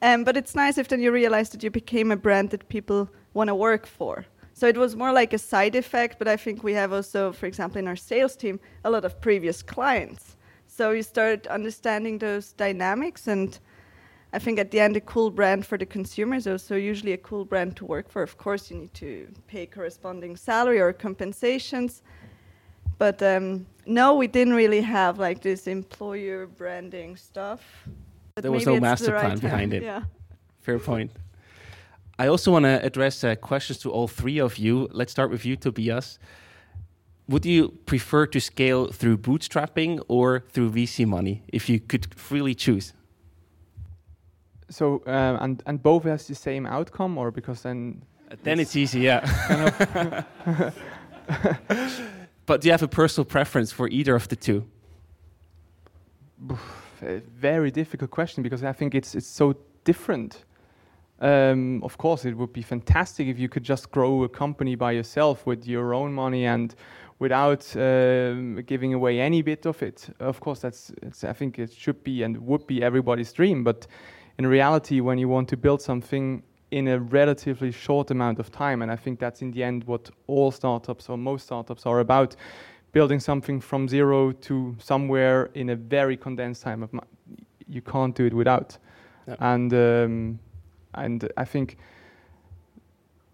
Um, 0.00 0.22
but 0.22 0.36
it's 0.36 0.54
nice 0.54 0.78
if 0.78 0.86
then 0.86 1.00
you 1.00 1.10
realize 1.10 1.50
that 1.50 1.64
you 1.64 1.70
became 1.70 2.12
a 2.12 2.16
brand 2.16 2.50
that 2.50 2.68
people 2.68 3.08
want 3.32 3.48
to 3.48 3.54
work 3.56 3.84
for. 3.84 4.24
So 4.52 4.68
it 4.68 4.76
was 4.76 4.94
more 4.94 5.12
like 5.12 5.32
a 5.32 5.38
side 5.38 5.74
effect, 5.74 6.20
but 6.20 6.28
I 6.28 6.36
think 6.36 6.62
we 6.62 6.74
have 6.74 6.92
also, 6.92 7.32
for 7.32 7.46
example, 7.46 7.80
in 7.80 7.88
our 7.88 7.96
sales 7.96 8.36
team, 8.36 8.60
a 8.84 8.90
lot 8.90 9.04
of 9.04 9.20
previous 9.20 9.60
clients. 9.60 10.36
So 10.68 10.92
you 10.92 11.02
start 11.02 11.48
understanding 11.48 12.18
those 12.18 12.52
dynamics 12.52 13.26
and 13.26 13.58
I 14.34 14.40
think 14.40 14.58
at 14.58 14.72
the 14.72 14.80
end, 14.80 14.96
a 14.96 15.00
cool 15.00 15.30
brand 15.30 15.64
for 15.64 15.78
the 15.78 15.86
consumer 15.86 16.34
is 16.34 16.48
also 16.48 16.74
usually 16.74 17.12
a 17.12 17.18
cool 17.18 17.44
brand 17.44 17.76
to 17.76 17.84
work 17.84 18.10
for. 18.10 18.20
Of 18.20 18.36
course, 18.36 18.68
you 18.68 18.78
need 18.78 18.94
to 18.94 19.28
pay 19.46 19.64
corresponding 19.64 20.36
salary 20.36 20.80
or 20.80 20.92
compensations. 20.92 22.02
But 22.98 23.22
um, 23.22 23.66
no, 23.86 24.16
we 24.16 24.26
didn't 24.26 24.54
really 24.54 24.80
have 24.80 25.20
like 25.20 25.40
this 25.40 25.68
employer 25.68 26.48
branding 26.48 27.14
stuff. 27.14 27.60
But 28.34 28.42
there 28.42 28.50
was 28.50 28.66
no 28.66 28.80
master 28.80 29.12
right 29.12 29.22
plan 29.22 29.38
behind 29.38 29.72
it. 29.72 29.84
Yeah. 29.84 30.02
Fair 30.62 30.80
point. 30.80 31.12
I 32.18 32.26
also 32.26 32.50
want 32.50 32.64
to 32.64 32.84
address 32.84 33.22
uh, 33.22 33.36
questions 33.36 33.78
to 33.80 33.92
all 33.92 34.08
three 34.08 34.40
of 34.40 34.58
you. 34.58 34.88
Let's 34.90 35.12
start 35.12 35.30
with 35.30 35.44
you, 35.44 35.54
Tobias. 35.54 36.18
Would 37.28 37.46
you 37.46 37.68
prefer 37.86 38.26
to 38.26 38.40
scale 38.40 38.88
through 38.88 39.18
bootstrapping 39.18 40.02
or 40.08 40.44
through 40.50 40.72
VC 40.72 41.06
money 41.06 41.44
if 41.52 41.68
you 41.68 41.78
could 41.78 42.12
freely 42.16 42.56
choose? 42.56 42.94
So 44.74 45.02
um, 45.06 45.38
and 45.40 45.62
and 45.66 45.82
both 45.82 46.02
has 46.02 46.26
the 46.26 46.34
same 46.34 46.66
outcome, 46.66 47.16
or 47.16 47.30
because 47.30 47.62
then 47.62 48.02
then 48.42 48.58
it's, 48.58 48.70
it's 48.70 48.76
easy, 48.76 49.00
yeah. 49.00 49.20
but 52.46 52.60
do 52.60 52.66
you 52.68 52.72
have 52.72 52.82
a 52.82 52.88
personal 52.88 53.24
preference 53.24 53.70
for 53.70 53.88
either 53.88 54.16
of 54.16 54.26
the 54.28 54.36
two? 54.36 54.66
A 57.02 57.20
very 57.36 57.70
difficult 57.70 58.10
question 58.10 58.42
because 58.42 58.64
I 58.64 58.72
think 58.72 58.96
it's 58.96 59.14
it's 59.14 59.28
so 59.28 59.54
different. 59.84 60.44
Um, 61.20 61.80
of 61.84 61.96
course, 61.96 62.24
it 62.24 62.36
would 62.36 62.52
be 62.52 62.62
fantastic 62.62 63.28
if 63.28 63.38
you 63.38 63.48
could 63.48 63.62
just 63.62 63.92
grow 63.92 64.24
a 64.24 64.28
company 64.28 64.74
by 64.74 64.90
yourself 64.90 65.46
with 65.46 65.68
your 65.68 65.94
own 65.94 66.12
money 66.12 66.46
and 66.46 66.74
without 67.20 67.64
um, 67.76 68.60
giving 68.66 68.92
away 68.92 69.20
any 69.20 69.40
bit 69.40 69.66
of 69.66 69.82
it. 69.82 70.08
Of 70.18 70.40
course, 70.40 70.58
that's 70.58 70.90
I 71.22 71.32
think 71.32 71.60
it 71.60 71.72
should 71.72 72.02
be 72.02 72.24
and 72.24 72.36
would 72.38 72.66
be 72.66 72.82
everybody's 72.82 73.32
dream. 73.32 73.62
But 73.62 73.86
in 74.38 74.46
reality, 74.46 75.00
when 75.00 75.18
you 75.18 75.28
want 75.28 75.48
to 75.48 75.56
build 75.56 75.80
something 75.80 76.42
in 76.70 76.88
a 76.88 76.98
relatively 76.98 77.70
short 77.70 78.10
amount 78.10 78.40
of 78.40 78.50
time, 78.50 78.82
and 78.82 78.90
I 78.90 78.96
think 78.96 79.20
that's 79.20 79.42
in 79.42 79.52
the 79.52 79.62
end 79.62 79.84
what 79.84 80.10
all 80.26 80.50
startups 80.50 81.08
or 81.08 81.16
most 81.16 81.44
startups 81.44 81.86
are 81.86 82.00
about, 82.00 82.34
building 82.92 83.20
something 83.20 83.60
from 83.60 83.88
zero 83.88 84.32
to 84.32 84.74
somewhere 84.78 85.50
in 85.54 85.70
a 85.70 85.76
very 85.76 86.16
condensed 86.16 86.62
time 86.62 86.82
of 86.82 86.90
you 87.68 87.82
can't 87.82 88.14
do 88.14 88.24
it 88.26 88.34
without. 88.34 88.78
And 89.38 89.72
um, 89.72 90.38
and 90.94 91.28
I 91.36 91.44
think 91.44 91.76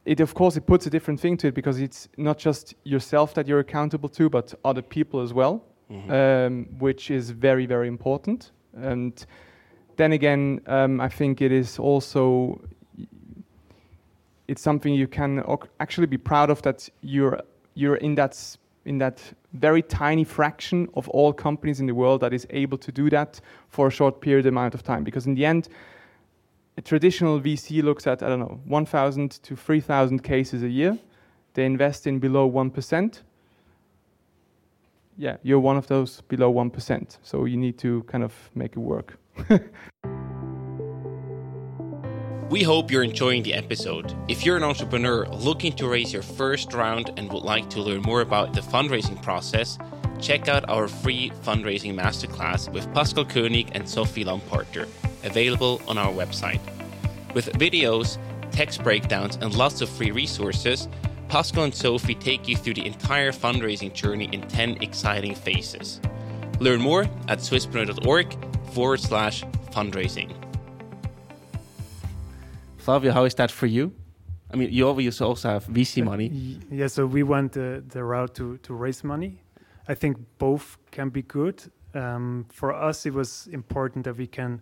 it 0.04 0.20
of 0.20 0.34
course 0.34 0.56
it 0.56 0.66
puts 0.66 0.86
a 0.86 0.90
different 0.90 1.20
thing 1.20 1.36
to 1.38 1.48
it 1.48 1.54
because 1.54 1.78
it's 1.80 2.08
not 2.16 2.38
just 2.38 2.74
yourself 2.84 3.34
that 3.34 3.46
you're 3.46 3.60
accountable 3.60 4.08
to, 4.10 4.30
but 4.30 4.54
other 4.64 4.82
people 4.82 5.20
as 5.20 5.32
well, 5.32 5.64
mm-hmm. 5.90 6.10
um, 6.10 6.66
which 6.78 7.10
is 7.10 7.30
very 7.30 7.66
very 7.66 7.88
important. 7.88 8.52
And 8.74 9.26
then 9.96 10.12
again, 10.12 10.60
um, 10.66 11.00
I 11.00 11.08
think 11.08 11.40
it 11.40 11.52
is 11.52 11.78
also 11.78 12.60
it's 14.48 14.62
something 14.62 14.92
you 14.92 15.06
can 15.06 15.44
actually 15.78 16.06
be 16.06 16.18
proud 16.18 16.50
of 16.50 16.60
that 16.62 16.88
you're 17.02 17.40
you're 17.74 17.96
in 17.96 18.16
that 18.16 18.56
in 18.84 18.98
that 18.98 19.22
very 19.52 19.82
tiny 19.82 20.24
fraction 20.24 20.88
of 20.94 21.08
all 21.10 21.32
companies 21.32 21.80
in 21.80 21.86
the 21.86 21.94
world 21.94 22.20
that 22.20 22.32
is 22.32 22.46
able 22.50 22.78
to 22.78 22.90
do 22.90 23.10
that 23.10 23.40
for 23.68 23.86
a 23.86 23.90
short 23.90 24.20
period 24.20 24.46
amount 24.46 24.74
of 24.74 24.82
time 24.82 25.04
because 25.04 25.26
in 25.26 25.34
the 25.34 25.44
end 25.44 25.68
a 26.80 26.82
traditional 26.82 27.38
VC 27.38 27.82
looks 27.82 28.06
at, 28.06 28.22
I 28.22 28.28
don't 28.28 28.40
know, 28.40 28.58
1,000 28.64 29.30
to 29.42 29.54
3,000 29.54 30.22
cases 30.22 30.62
a 30.62 30.68
year. 30.68 30.98
They 31.52 31.66
invest 31.66 32.06
in 32.06 32.18
below 32.18 32.50
1%. 32.50 33.20
Yeah, 35.18 35.36
you're 35.42 35.60
one 35.60 35.76
of 35.76 35.86
those 35.88 36.22
below 36.22 36.50
1%. 36.52 37.18
So 37.22 37.44
you 37.44 37.58
need 37.58 37.76
to 37.78 38.02
kind 38.04 38.24
of 38.24 38.32
make 38.54 38.72
it 38.72 38.78
work. 38.78 39.18
we 42.50 42.62
hope 42.62 42.90
you're 42.90 43.02
enjoying 43.02 43.42
the 43.42 43.54
episode. 43.54 44.14
If 44.28 44.44
you're 44.44 44.56
an 44.56 44.62
entrepreneur 44.62 45.26
looking 45.28 45.72
to 45.74 45.88
raise 45.88 46.12
your 46.12 46.22
first 46.22 46.74
round 46.74 47.12
and 47.16 47.32
would 47.32 47.44
like 47.44 47.70
to 47.70 47.80
learn 47.80 48.02
more 48.02 48.20
about 48.20 48.52
the 48.52 48.60
fundraising 48.60 49.22
process, 49.22 49.78
check 50.20 50.48
out 50.48 50.68
our 50.68 50.88
free 50.88 51.30
fundraising 51.44 51.94
masterclass 51.94 52.70
with 52.72 52.92
Pascal 52.92 53.24
Koenig 53.24 53.70
and 53.72 53.88
Sophie 53.88 54.24
Lamparter 54.24 54.88
available 55.24 55.80
on 55.86 55.98
our 55.98 56.12
website. 56.12 56.60
With 57.34 57.52
videos, 57.52 58.18
text 58.50 58.82
breakdowns, 58.82 59.36
and 59.36 59.54
lots 59.54 59.80
of 59.80 59.88
free 59.88 60.10
resources, 60.10 60.88
Pascal 61.28 61.64
and 61.64 61.74
Sophie 61.74 62.16
take 62.16 62.48
you 62.48 62.56
through 62.56 62.74
the 62.74 62.86
entire 62.86 63.30
fundraising 63.30 63.92
journey 63.92 64.28
in 64.32 64.42
10 64.42 64.82
exciting 64.82 65.34
phases. 65.34 66.00
Learn 66.58 66.80
more 66.80 67.04
at 67.28 67.38
swisspreneur.org 67.38 68.49
forward 68.70 69.00
slash 69.00 69.44
fundraising. 69.72 70.32
Flavio, 72.78 73.12
how 73.12 73.24
is 73.24 73.34
that 73.34 73.50
for 73.50 73.66
you? 73.66 73.92
I 74.52 74.56
mean, 74.56 74.72
you 74.72 74.88
obviously 74.88 75.26
also 75.26 75.48
have 75.48 75.66
VC 75.66 76.02
money. 76.02 76.58
Yeah, 76.70 76.88
so 76.88 77.06
we 77.06 77.22
went 77.22 77.52
the, 77.52 77.84
the 77.88 78.02
route 78.02 78.34
to, 78.34 78.56
to 78.58 78.74
raise 78.74 79.04
money. 79.04 79.42
I 79.86 79.94
think 79.94 80.16
both 80.38 80.76
can 80.90 81.08
be 81.08 81.22
good. 81.22 81.62
Um, 81.94 82.46
for 82.48 82.74
us, 82.74 83.06
it 83.06 83.14
was 83.14 83.48
important 83.52 84.04
that 84.04 84.16
we 84.16 84.26
can 84.26 84.60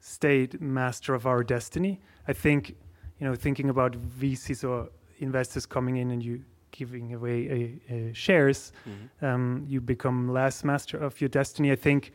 stay 0.00 0.48
master 0.60 1.14
of 1.14 1.26
our 1.26 1.42
destiny. 1.42 2.00
I 2.28 2.32
think, 2.32 2.76
you 3.18 3.26
know, 3.26 3.34
thinking 3.34 3.70
about 3.70 3.92
VCs 3.92 4.68
or 4.68 4.90
investors 5.18 5.66
coming 5.66 5.96
in 5.96 6.10
and 6.10 6.22
you 6.22 6.42
giving 6.70 7.14
away 7.14 7.80
a, 7.88 7.94
a 7.94 8.12
shares, 8.12 8.72
mm-hmm. 8.86 9.24
um, 9.24 9.64
you 9.66 9.80
become 9.80 10.28
less 10.28 10.62
master 10.62 10.98
of 10.98 11.18
your 11.20 11.28
destiny. 11.28 11.72
I 11.72 11.76
think 11.76 12.12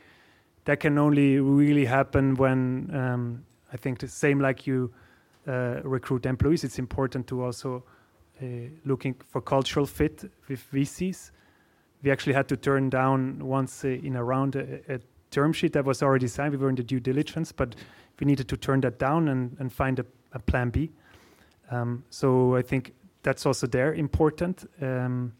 that 0.64 0.80
can 0.80 0.98
only 0.98 1.38
really 1.40 1.84
happen 1.84 2.34
when 2.34 2.90
um, 2.94 3.44
I 3.72 3.76
think 3.76 3.98
the 3.98 4.08
same 4.08 4.40
like 4.40 4.66
you 4.66 4.92
uh, 5.46 5.80
recruit 5.82 6.26
employees. 6.26 6.64
It's 6.64 6.78
important 6.78 7.26
to 7.28 7.42
also 7.42 7.82
uh, 8.40 8.46
looking 8.84 9.14
for 9.28 9.40
cultural 9.40 9.86
fit 9.86 10.30
with 10.48 10.64
VCs. 10.72 11.30
We 12.02 12.10
actually 12.10 12.34
had 12.34 12.48
to 12.48 12.56
turn 12.56 12.90
down 12.90 13.44
once 13.44 13.84
uh, 13.84 13.88
in 13.88 14.16
a 14.16 14.24
round 14.24 14.56
a, 14.56 14.80
a 14.88 15.00
term 15.30 15.52
sheet 15.52 15.72
that 15.72 15.84
was 15.84 16.02
already 16.02 16.28
signed. 16.28 16.52
We 16.52 16.58
were 16.58 16.68
in 16.68 16.76
the 16.76 16.82
due 16.82 17.00
diligence, 17.00 17.52
but 17.52 17.74
we 18.20 18.26
needed 18.26 18.48
to 18.48 18.56
turn 18.56 18.80
that 18.82 18.98
down 18.98 19.28
and, 19.28 19.56
and 19.58 19.72
find 19.72 19.98
a, 19.98 20.06
a 20.32 20.38
plan 20.38 20.70
B. 20.70 20.90
Um, 21.70 22.04
so 22.10 22.54
I 22.54 22.62
think 22.62 22.94
that's 23.22 23.46
also 23.46 23.66
there 23.66 23.94
important. 23.94 24.68
Um, 24.80 25.32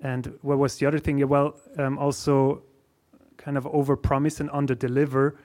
and 0.00 0.38
what 0.42 0.58
was 0.58 0.78
the 0.78 0.86
other 0.86 0.98
thing? 0.98 1.26
Well, 1.28 1.54
um, 1.78 1.98
also 1.98 2.62
kind 3.46 3.56
of 3.56 3.66
over 3.68 3.96
promise 3.96 4.40
and 4.40 4.50
under 4.52 4.74
deliver. 4.74 5.36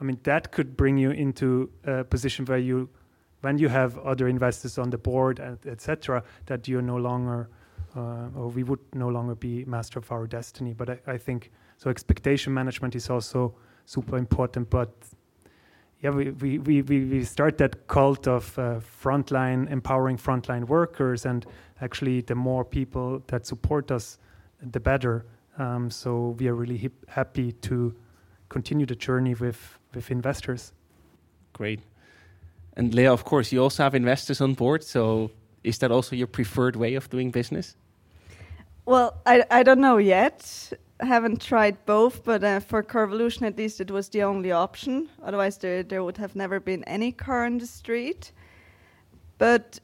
I 0.00 0.04
mean, 0.04 0.18
that 0.22 0.52
could 0.52 0.76
bring 0.76 0.96
you 0.96 1.10
into 1.10 1.68
a 1.84 2.04
position 2.04 2.44
where 2.44 2.58
you, 2.58 2.88
when 3.40 3.58
you 3.58 3.68
have 3.68 3.98
other 3.98 4.28
investors 4.28 4.78
on 4.78 4.90
the 4.90 4.96
board, 4.96 5.40
and 5.40 5.58
etc., 5.66 6.22
that 6.46 6.68
you're 6.68 6.86
no 6.94 6.96
longer, 6.96 7.48
uh, 7.96 8.28
or 8.36 8.48
we 8.50 8.62
would 8.62 8.78
no 8.94 9.08
longer 9.08 9.34
be 9.34 9.64
master 9.64 9.98
of 9.98 10.12
our 10.12 10.28
destiny. 10.28 10.72
But 10.72 10.88
I, 10.88 10.98
I 11.14 11.18
think 11.18 11.50
so 11.78 11.90
expectation 11.90 12.54
management 12.54 12.94
is 12.94 13.10
also 13.10 13.56
super 13.86 14.16
important. 14.16 14.70
But 14.70 14.90
yeah, 16.00 16.10
we, 16.10 16.30
we, 16.30 16.58
we, 16.58 16.82
we 16.82 17.24
start 17.24 17.58
that 17.58 17.88
cult 17.88 18.28
of 18.28 18.56
uh, 18.56 18.78
frontline, 19.02 19.68
empowering 19.68 20.16
frontline 20.16 20.64
workers, 20.68 21.26
and 21.26 21.44
actually, 21.80 22.20
the 22.20 22.36
more 22.36 22.64
people 22.64 23.20
that 23.26 23.46
support 23.46 23.90
us, 23.90 24.18
the 24.62 24.78
better. 24.78 25.26
Um, 25.58 25.90
so 25.90 26.36
we 26.38 26.48
are 26.48 26.54
really 26.54 26.76
hip, 26.76 26.92
happy 27.08 27.52
to 27.52 27.94
continue 28.48 28.86
the 28.86 28.94
journey 28.94 29.34
with, 29.34 29.78
with 29.94 30.10
investors. 30.10 30.72
Great. 31.52 31.80
And 32.76 32.92
Léa, 32.92 33.12
of 33.12 33.24
course, 33.24 33.52
you 33.52 33.62
also 33.62 33.82
have 33.82 33.94
investors 33.94 34.40
on 34.40 34.54
board. 34.54 34.84
So 34.84 35.30
is 35.64 35.78
that 35.78 35.90
also 35.90 36.14
your 36.14 36.28
preferred 36.28 36.76
way 36.76 36.94
of 36.94 37.10
doing 37.10 37.30
business? 37.32 37.76
Well, 38.86 39.20
I, 39.26 39.44
I 39.50 39.62
don't 39.64 39.80
know 39.80 39.98
yet 39.98 40.72
haven't 41.00 41.40
tried 41.40 41.84
both, 41.86 42.24
but 42.24 42.42
uh, 42.42 42.60
for 42.60 42.82
Carvolution 42.82 43.46
at 43.46 43.56
least 43.56 43.80
it 43.80 43.90
was 43.90 44.08
the 44.08 44.22
only 44.22 44.52
option. 44.52 45.08
Otherwise, 45.22 45.58
there 45.58 45.82
there 45.82 46.02
would 46.02 46.16
have 46.16 46.34
never 46.34 46.60
been 46.60 46.84
any 46.84 47.12
car 47.12 47.44
on 47.44 47.58
the 47.58 47.66
street. 47.66 48.32
But 49.38 49.78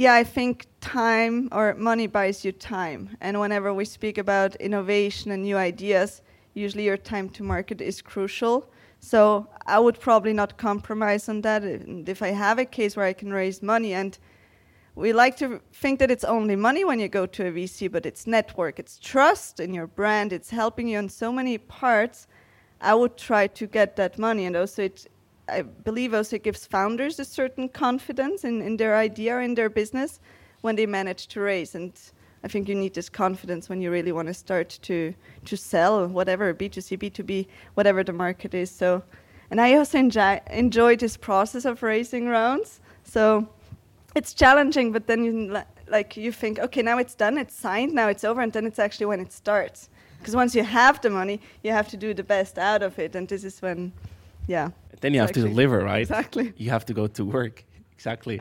yeah, 0.00 0.14
I 0.14 0.24
think 0.24 0.66
time 0.80 1.50
or 1.52 1.74
money 1.74 2.06
buys 2.06 2.42
you 2.42 2.52
time, 2.52 3.18
and 3.20 3.38
whenever 3.38 3.74
we 3.74 3.84
speak 3.84 4.16
about 4.16 4.56
innovation 4.56 5.30
and 5.30 5.42
new 5.42 5.58
ideas, 5.58 6.22
usually 6.54 6.84
your 6.84 6.96
time 6.96 7.28
to 7.28 7.42
market 7.42 7.82
is 7.82 8.00
crucial. 8.00 8.70
So 9.00 9.46
I 9.66 9.78
would 9.78 10.00
probably 10.00 10.32
not 10.32 10.56
compromise 10.56 11.28
on 11.28 11.42
that. 11.42 11.64
And 11.64 12.08
if 12.08 12.22
I 12.22 12.28
have 12.28 12.58
a 12.58 12.64
case 12.64 12.96
where 12.96 13.04
I 13.04 13.12
can 13.12 13.30
raise 13.30 13.62
money 13.62 13.92
and 13.92 14.18
we 14.94 15.12
like 15.12 15.36
to 15.36 15.60
think 15.74 15.98
that 15.98 16.10
it's 16.10 16.24
only 16.24 16.56
money 16.56 16.82
when 16.82 16.98
you 16.98 17.08
go 17.08 17.26
to 17.26 17.48
a 17.48 17.52
VC, 17.52 17.92
but 17.92 18.06
it's 18.06 18.26
network, 18.26 18.78
it's 18.78 18.98
trust 18.98 19.60
in 19.60 19.74
your 19.74 19.86
brand, 19.86 20.32
it's 20.32 20.48
helping 20.48 20.88
you 20.88 20.96
on 20.96 21.10
so 21.10 21.30
many 21.30 21.58
parts. 21.58 22.26
I 22.80 22.94
would 22.94 23.18
try 23.18 23.48
to 23.48 23.66
get 23.66 23.96
that 23.96 24.18
money, 24.18 24.46
and 24.46 24.56
also 24.56 24.84
it, 24.84 25.08
I 25.50 25.62
believe, 25.62 26.14
also 26.14 26.36
it 26.36 26.42
gives 26.42 26.66
founders 26.66 27.18
a 27.18 27.24
certain 27.24 27.68
confidence 27.68 28.44
in, 28.44 28.62
in 28.62 28.76
their 28.76 28.96
idea 28.96 29.38
in 29.40 29.54
their 29.54 29.70
business 29.70 30.20
when 30.60 30.76
they 30.76 30.86
manage 30.86 31.26
to 31.28 31.40
raise. 31.40 31.74
And 31.74 31.92
I 32.44 32.48
think 32.48 32.68
you 32.68 32.74
need 32.74 32.94
this 32.94 33.08
confidence 33.08 33.68
when 33.68 33.80
you 33.80 33.90
really 33.90 34.12
want 34.12 34.28
to 34.28 34.34
start 34.34 34.78
to 34.82 35.14
to 35.44 35.56
sell 35.56 36.06
whatever 36.06 36.54
B2C, 36.54 36.98
B2B, 36.98 37.46
whatever 37.74 38.04
the 38.04 38.12
market 38.12 38.54
is. 38.54 38.70
So, 38.70 39.02
and 39.50 39.60
I 39.60 39.74
also 39.74 39.98
enjoy 39.98 40.40
enjoy 40.50 40.96
this 40.96 41.16
process 41.16 41.64
of 41.64 41.82
raising 41.82 42.28
rounds. 42.28 42.80
So 43.04 43.48
it's 44.14 44.34
challenging, 44.34 44.92
but 44.92 45.06
then 45.06 45.24
you 45.24 45.62
like 45.88 46.16
you 46.16 46.32
think, 46.32 46.58
okay, 46.58 46.82
now 46.82 46.98
it's 46.98 47.14
done, 47.14 47.36
it's 47.36 47.54
signed, 47.54 47.92
now 47.92 48.08
it's 48.08 48.24
over, 48.24 48.40
and 48.40 48.52
then 48.52 48.66
it's 48.66 48.78
actually 48.78 49.06
when 49.06 49.20
it 49.20 49.32
starts. 49.32 49.88
Because 50.18 50.36
once 50.36 50.54
you 50.54 50.62
have 50.62 51.00
the 51.00 51.10
money, 51.10 51.40
you 51.62 51.72
have 51.72 51.88
to 51.88 51.96
do 51.96 52.14
the 52.14 52.22
best 52.22 52.58
out 52.58 52.82
of 52.82 52.98
it, 52.98 53.16
and 53.16 53.26
this 53.28 53.42
is 53.44 53.60
when, 53.62 53.92
yeah. 54.50 54.70
Then 55.00 55.14
you 55.14 55.20
have 55.20 55.32
to 55.32 55.42
deliver, 55.42 55.78
right? 55.78 56.02
Exactly. 56.02 56.52
You 56.56 56.70
have 56.70 56.84
to 56.86 56.94
go 57.00 57.06
to 57.06 57.24
work. 57.24 57.64
exactly. 57.92 58.40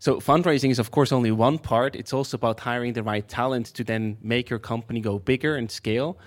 So 0.00 0.20
fundraising 0.20 0.70
is 0.70 0.80
of 0.80 0.90
course 0.90 1.12
only 1.12 1.30
one 1.30 1.58
part. 1.58 1.94
It's 1.94 2.12
also 2.12 2.36
about 2.36 2.58
hiring 2.60 2.92
the 2.92 3.02
right 3.02 3.26
talent 3.26 3.66
to 3.76 3.84
then 3.84 4.18
make 4.20 4.50
your 4.50 4.58
company 4.58 5.00
go 5.00 5.18
bigger 5.18 5.54
and 5.54 5.70
scale. 5.70 6.18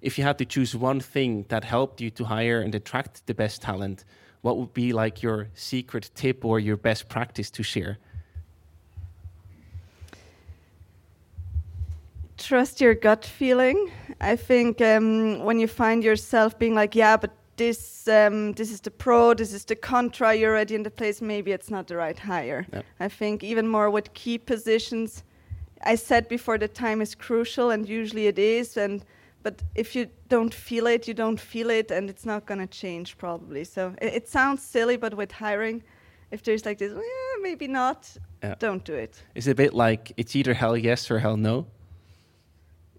If 0.00 0.18
you 0.18 0.24
had 0.24 0.36
to 0.38 0.44
choose 0.44 0.74
one 0.74 1.00
thing 1.00 1.46
that 1.48 1.62
helped 1.64 2.00
you 2.00 2.10
to 2.10 2.24
hire 2.24 2.60
and 2.60 2.74
attract 2.74 3.24
the 3.28 3.34
best 3.34 3.62
talent, 3.62 4.04
what 4.40 4.58
would 4.58 4.74
be 4.74 4.92
like 4.92 5.22
your 5.22 5.48
secret 5.54 6.10
tip 6.16 6.44
or 6.44 6.58
your 6.58 6.76
best 6.76 7.08
practice 7.08 7.50
to 7.52 7.62
share? 7.62 7.98
Trust 12.36 12.80
your 12.80 12.94
gut 12.94 13.24
feeling. 13.24 13.92
I 14.20 14.34
think 14.34 14.80
um, 14.80 15.44
when 15.44 15.60
you 15.60 15.68
find 15.68 16.02
yourself 16.02 16.58
being 16.58 16.74
like, 16.74 16.96
yeah, 16.96 17.16
but 17.16 17.30
this 17.62 18.08
um, 18.08 18.52
this 18.52 18.70
is 18.70 18.80
the 18.80 18.90
pro, 18.90 19.34
this 19.34 19.52
is 19.52 19.64
the 19.64 19.76
contra, 19.76 20.34
you're 20.34 20.50
already 20.50 20.74
in 20.74 20.82
the 20.82 20.90
place. 20.90 21.22
Maybe 21.22 21.52
it's 21.52 21.70
not 21.70 21.86
the 21.86 21.96
right 21.96 22.18
hire. 22.18 22.66
Yep. 22.72 22.84
I 23.00 23.08
think 23.08 23.44
even 23.44 23.66
more 23.68 23.88
with 23.90 24.12
key 24.14 24.38
positions. 24.38 25.24
I 25.84 25.96
said 25.96 26.28
before 26.28 26.58
the 26.58 26.68
time 26.68 27.02
is 27.02 27.14
crucial, 27.14 27.70
and 27.70 27.88
usually 27.88 28.26
it 28.26 28.38
is. 28.38 28.76
And 28.76 29.04
but 29.42 29.62
if 29.74 29.94
you 29.96 30.06
don't 30.28 30.54
feel 30.54 30.86
it, 30.86 31.08
you 31.08 31.14
don't 31.14 31.40
feel 31.40 31.70
it, 31.70 31.90
and 31.90 32.10
it's 32.10 32.26
not 32.26 32.46
going 32.46 32.60
to 32.60 32.70
change 32.82 33.16
probably. 33.18 33.64
So 33.64 33.94
it, 34.00 34.14
it, 34.18 34.28
sounds 34.28 34.62
silly, 34.62 34.96
but 34.96 35.14
with 35.14 35.32
hiring, 35.32 35.82
if 36.30 36.42
there's 36.42 36.64
like 36.64 36.78
this, 36.78 36.92
maybe 37.42 37.68
not, 37.68 38.10
yeah. 38.42 38.54
don't 38.58 38.84
do 38.84 38.94
it. 38.94 39.22
It's 39.34 39.48
a 39.48 39.54
bit 39.54 39.72
like 39.74 40.12
it's 40.16 40.34
either 40.36 40.54
hell 40.54 40.76
yes 40.76 41.10
or 41.10 41.18
hell 41.18 41.36
no. 41.36 41.66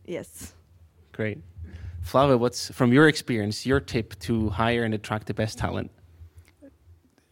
Yes. 0.06 0.54
Great. 1.12 1.40
Flavio, 2.04 2.38
what's 2.38 2.70
from 2.70 2.92
your 2.92 3.08
experience 3.08 3.66
your 3.66 3.80
tip 3.80 4.20
to 4.20 4.50
hire 4.50 4.84
and 4.84 4.94
attract 4.94 5.26
the 5.26 5.34
best 5.34 5.58
talent? 5.58 5.90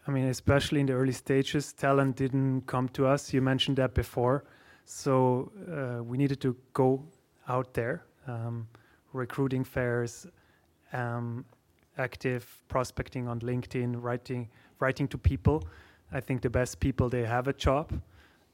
I 0.08 0.12
mean, 0.12 0.26
especially 0.26 0.80
in 0.80 0.88
the 0.88 0.94
early 0.94 1.12
stages, 1.12 1.74
talent 1.74 2.16
didn't 2.16 2.62
come 2.68 2.90
to 2.90 3.06
us. 3.06 3.34
You 3.34 3.42
mentioned 3.42 3.78
that 3.78 3.94
before, 3.94 4.46
so 4.86 5.52
uh, 5.70 6.04
we 6.04 6.18
needed 6.18 6.42
to 6.42 6.56
go 6.74 7.04
out 7.48 7.74
there, 7.74 8.06
um, 8.28 8.68
recruiting 9.14 9.64
fairs, 9.64 10.26
um, 10.94 11.46
active 11.98 12.64
prospecting 12.68 13.28
on 13.28 13.40
LinkedIn, 13.42 14.02
writing 14.02 14.50
writing 14.80 15.08
to 15.10 15.18
people. 15.18 15.64
I 16.12 16.22
think 16.22 16.42
the 16.42 16.50
best 16.50 16.80
people 16.80 17.10
they 17.10 17.24
have 17.24 17.48
a 17.48 17.54
job, 17.54 17.92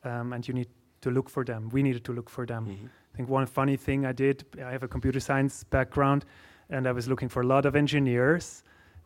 um, 0.04 0.34
and 0.34 0.46
you 0.48 0.54
need 0.54 0.68
to 1.02 1.12
look 1.12 1.30
for 1.30 1.46
them. 1.46 1.70
We 1.70 1.82
needed 1.84 2.04
to 2.06 2.14
look 2.14 2.30
for 2.30 2.46
them. 2.46 2.66
Mm-hmm. 2.66 2.88
I 3.14 3.18
think 3.18 3.30
one 3.30 3.46
funny 3.46 3.78
thing 3.78 4.06
I 4.06 4.12
did, 4.12 4.46
I 4.64 4.72
have 4.72 4.84
a 4.84 4.88
computer 4.88 5.20
science 5.20 5.64
background, 5.64 6.26
and 6.70 6.88
I 6.88 6.92
was 6.92 7.08
looking 7.08 7.30
for 7.30 7.42
a 7.42 7.46
lot 7.46 7.66
of 7.66 7.76
engineers. 7.76 8.64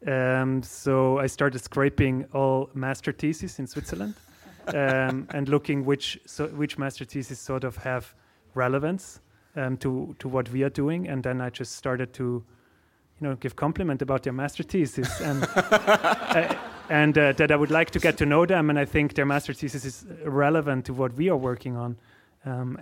Um, 0.08 0.64
so 0.64 1.20
I 1.20 1.28
started 1.28 1.60
scraping 1.60 2.26
all 2.34 2.70
master 2.74 3.12
theses 3.12 3.60
in 3.60 3.68
Switzerland 3.68 4.16
um, 4.68 5.28
and 5.30 5.48
looking 5.48 5.86
which 5.86 6.20
so 6.26 6.48
which 6.48 6.78
master 6.78 7.06
theses 7.06 7.40
sort 7.40 7.64
of 7.64 7.78
have 7.78 8.14
relevance 8.56 9.20
um, 9.56 9.78
to 9.78 10.16
to 10.20 10.28
what 10.28 10.50
we 10.50 10.64
are 10.64 10.70
doing, 10.70 11.08
and 11.08 11.24
then 11.24 11.40
I 11.40 11.50
just 11.50 11.76
started 11.76 12.14
to, 12.14 12.24
you 12.24 13.28
know, 13.28 13.36
give 13.36 13.56
compliment 13.56 14.02
about 14.02 14.24
their 14.24 14.34
master 14.34 14.64
thesis 14.64 15.22
and 15.22 15.44
uh, 15.56 16.56
and 16.90 17.18
uh, 17.18 17.34
that 17.34 17.52
I 17.52 17.56
would 17.56 17.72
like 17.72 17.92
to 17.92 18.00
get 18.00 18.18
to 18.18 18.26
know 18.26 18.46
them, 18.46 18.70
and 18.70 18.80
I 18.80 18.86
think 18.86 19.14
their 19.14 19.26
master 19.26 19.54
thesis 19.54 19.86
is 19.86 20.06
relevant 20.26 20.86
to 20.86 20.94
what 20.94 21.14
we 21.14 21.30
are 21.30 21.38
working 21.38 21.78
on. 21.78 21.98
Um, 22.44 22.80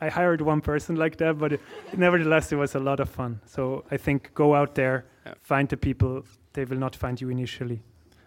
I 0.00 0.08
hired 0.08 0.40
one 0.40 0.60
person 0.60 0.96
like 0.96 1.16
that, 1.16 1.38
but 1.38 1.54
it, 1.54 1.60
nevertheless, 1.96 2.52
it 2.52 2.56
was 2.56 2.74
a 2.74 2.78
lot 2.78 3.00
of 3.00 3.08
fun. 3.08 3.40
So 3.46 3.84
I 3.90 3.96
think 3.96 4.32
go 4.34 4.54
out 4.54 4.74
there, 4.74 5.06
yeah. 5.26 5.34
find 5.42 5.68
the 5.68 5.76
people. 5.76 6.24
They 6.52 6.64
will 6.64 6.78
not 6.78 6.94
find 6.94 7.20
you 7.20 7.30
initially. 7.30 7.82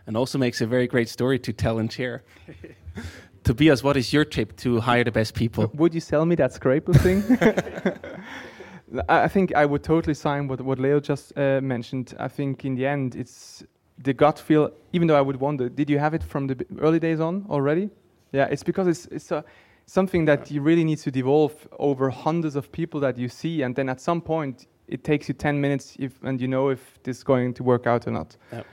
And 0.06 0.18
also 0.18 0.38
makes 0.38 0.62
a 0.62 0.68
very 0.68 0.88
great 0.88 1.10
story 1.10 1.40
to 1.40 1.54
tell 1.54 1.80
and 1.80 1.92
share. 1.92 2.24
Tobias, 3.44 3.84
what 3.84 3.98
is 3.98 4.12
your 4.14 4.26
tip 4.26 4.56
to 4.58 4.80
hire 4.82 5.04
the 5.04 5.12
best 5.12 5.34
people? 5.34 5.72
Would 5.74 5.94
you 5.94 6.02
sell 6.02 6.26
me 6.26 6.36
that 6.36 6.54
scraper 6.54 6.94
thing? 6.94 7.24
I 9.10 9.28
think 9.28 9.56
I 9.56 9.66
would 9.66 9.84
totally 9.84 10.14
sign 10.14 10.48
what, 10.48 10.62
what 10.62 10.78
Leo 10.78 11.00
just 11.00 11.32
uh, 11.38 11.62
mentioned. 11.62 12.14
I 12.20 12.28
think 12.28 12.66
in 12.66 12.76
the 12.76 12.86
end, 12.86 13.16
it's 13.16 13.64
the 13.98 14.14
gut 14.14 14.38
feel, 14.38 14.72
even 14.92 15.08
though 15.08 15.18
I 15.18 15.22
would 15.22 15.38
wonder, 15.38 15.70
did 15.70 15.90
you 15.90 15.98
have 15.98 16.14
it 16.14 16.24
from 16.24 16.48
the 16.48 16.66
early 16.80 17.00
days 17.00 17.20
on 17.20 17.46
already? 17.50 17.90
Yeah, 18.34 18.46
it's 18.46 18.64
because 18.64 18.88
it's, 18.88 19.06
it's 19.08 19.32
a 19.32 19.44
something 19.92 20.24
that 20.24 20.50
you 20.50 20.62
really 20.62 20.86
need 20.86 21.00
to 21.00 21.12
devolve 21.12 21.68
over 21.78 22.10
hundreds 22.10 22.56
of 22.56 22.72
people 22.72 23.02
that 23.02 23.18
you 23.18 23.28
see, 23.28 23.62
and 23.62 23.76
then 23.76 23.90
at 23.90 24.00
some 24.00 24.22
point 24.22 24.68
it 24.88 25.04
takes 25.04 25.28
you 25.28 25.34
10 25.34 25.60
minutes 25.60 25.98
if, 26.00 26.14
and 26.24 26.40
you 26.40 26.48
know 26.48 26.70
if 26.70 26.98
this 27.04 27.18
is 27.18 27.24
going 27.24 27.54
to 27.54 27.64
work 27.64 27.86
out 27.86 28.08
or 28.08 28.12
not. 28.12 28.38
Yep. 28.54 28.66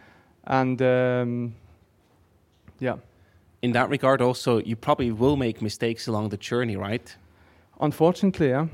And 0.45 0.83
um, 0.83 1.55
yeah. 2.79 2.97
In 3.63 3.73
that 3.73 3.91
regard, 3.91 4.23
also, 4.23 4.61
you 4.61 4.77
probably 4.77 5.11
will 5.11 5.37
make 5.37 5.61
mistakes 5.61 6.07
along 6.07 6.29
the 6.29 6.37
journey, 6.37 6.77
right? 6.77 7.17
Unfortunately, 7.81 8.51
yeah. 8.51 8.69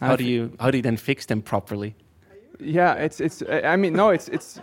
How 0.00 0.16
do 0.16 0.24
you 0.24 0.56
how 0.58 0.72
do 0.72 0.78
you 0.78 0.82
then 0.82 0.96
fix 0.96 1.26
them 1.26 1.42
properly? 1.42 1.94
Yeah, 2.58 2.94
it's 2.94 3.20
it's. 3.20 3.42
I 3.48 3.76
mean, 3.76 3.92
no, 3.92 4.10
it's 4.10 4.28
it's 4.28 4.60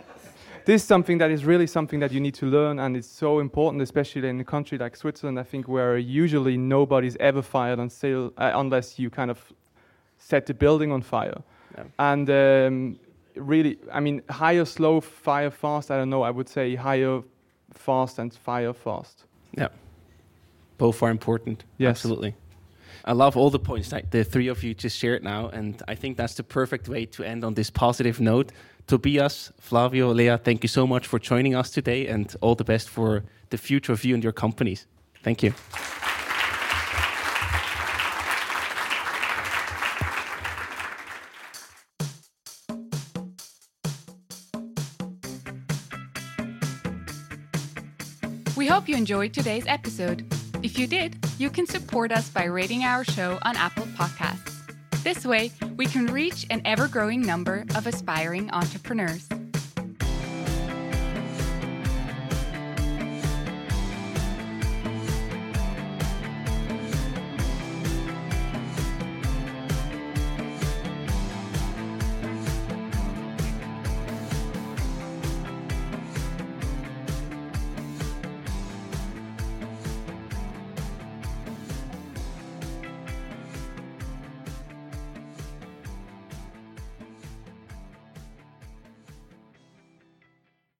this 0.64 0.82
is 0.82 0.88
something 0.88 1.18
that 1.18 1.30
is 1.30 1.44
really 1.44 1.66
something 1.66 2.00
that 2.00 2.12
you 2.12 2.20
need 2.20 2.34
to 2.34 2.46
learn, 2.46 2.78
and 2.78 2.96
it's 2.96 3.08
so 3.08 3.40
important, 3.40 3.82
especially 3.82 4.28
in 4.28 4.40
a 4.40 4.44
country 4.44 4.78
like 4.78 4.96
Switzerland. 4.96 5.38
I 5.38 5.42
think 5.42 5.68
where 5.68 5.98
usually 5.98 6.56
nobody's 6.56 7.16
ever 7.18 7.42
fired 7.42 7.78
until, 7.78 8.32
uh, 8.36 8.52
unless 8.54 8.98
you 8.98 9.10
kind 9.10 9.30
of 9.30 9.52
set 10.18 10.46
the 10.46 10.54
building 10.54 10.92
on 10.92 11.02
fire. 11.02 11.42
Yeah. 11.76 11.84
And 11.98 12.30
um, 12.30 12.98
really, 13.34 13.78
I 13.92 14.00
mean, 14.00 14.22
hire 14.28 14.64
slow, 14.64 15.00
fire 15.00 15.50
fast. 15.50 15.90
I 15.90 15.96
don't 15.96 16.10
know. 16.10 16.22
I 16.22 16.30
would 16.30 16.48
say 16.48 16.74
hire 16.74 17.22
fast 17.72 18.18
and 18.18 18.32
fire 18.32 18.72
fast. 18.72 19.24
Yeah, 19.56 19.68
both 20.78 21.02
are 21.02 21.10
important. 21.10 21.64
Yes. 21.78 21.90
Absolutely. 21.90 22.34
I 23.04 23.12
love 23.12 23.36
all 23.36 23.50
the 23.50 23.58
points 23.58 23.88
that 23.90 24.10
the 24.10 24.24
three 24.24 24.48
of 24.48 24.62
you 24.62 24.74
just 24.74 24.96
shared 24.96 25.24
now, 25.24 25.48
and 25.48 25.82
I 25.88 25.94
think 25.94 26.16
that's 26.16 26.34
the 26.34 26.42
perfect 26.42 26.88
way 26.88 27.06
to 27.06 27.24
end 27.24 27.44
on 27.44 27.54
this 27.54 27.70
positive 27.70 28.20
note. 28.20 28.52
Tobias, 28.90 29.52
Flavio, 29.60 30.12
Lea, 30.12 30.36
thank 30.36 30.64
you 30.64 30.68
so 30.68 30.84
much 30.84 31.06
for 31.06 31.20
joining 31.20 31.54
us 31.54 31.70
today, 31.70 32.08
and 32.08 32.34
all 32.40 32.56
the 32.56 32.64
best 32.64 32.88
for 32.88 33.22
the 33.50 33.56
future 33.56 33.92
of 33.92 34.04
you 34.04 34.14
and 34.14 34.24
your 34.24 34.32
companies. 34.32 34.88
Thank 35.22 35.44
you. 35.44 35.54
We 48.56 48.66
hope 48.66 48.88
you 48.88 48.96
enjoyed 48.96 49.32
today's 49.32 49.68
episode. 49.68 50.26
If 50.64 50.76
you 50.80 50.88
did, 50.88 51.16
you 51.38 51.48
can 51.48 51.66
support 51.66 52.10
us 52.10 52.28
by 52.28 52.46
rating 52.46 52.82
our 52.82 53.04
show 53.04 53.38
on 53.42 53.56
Apple 53.56 53.86
Podcasts. 53.96 54.50
This 55.04 55.24
way, 55.24 55.52
we 55.80 55.86
can 55.86 56.04
reach 56.08 56.44
an 56.50 56.60
ever 56.66 56.86
growing 56.86 57.22
number 57.22 57.64
of 57.74 57.86
aspiring 57.86 58.50
entrepreneurs. 58.50 59.26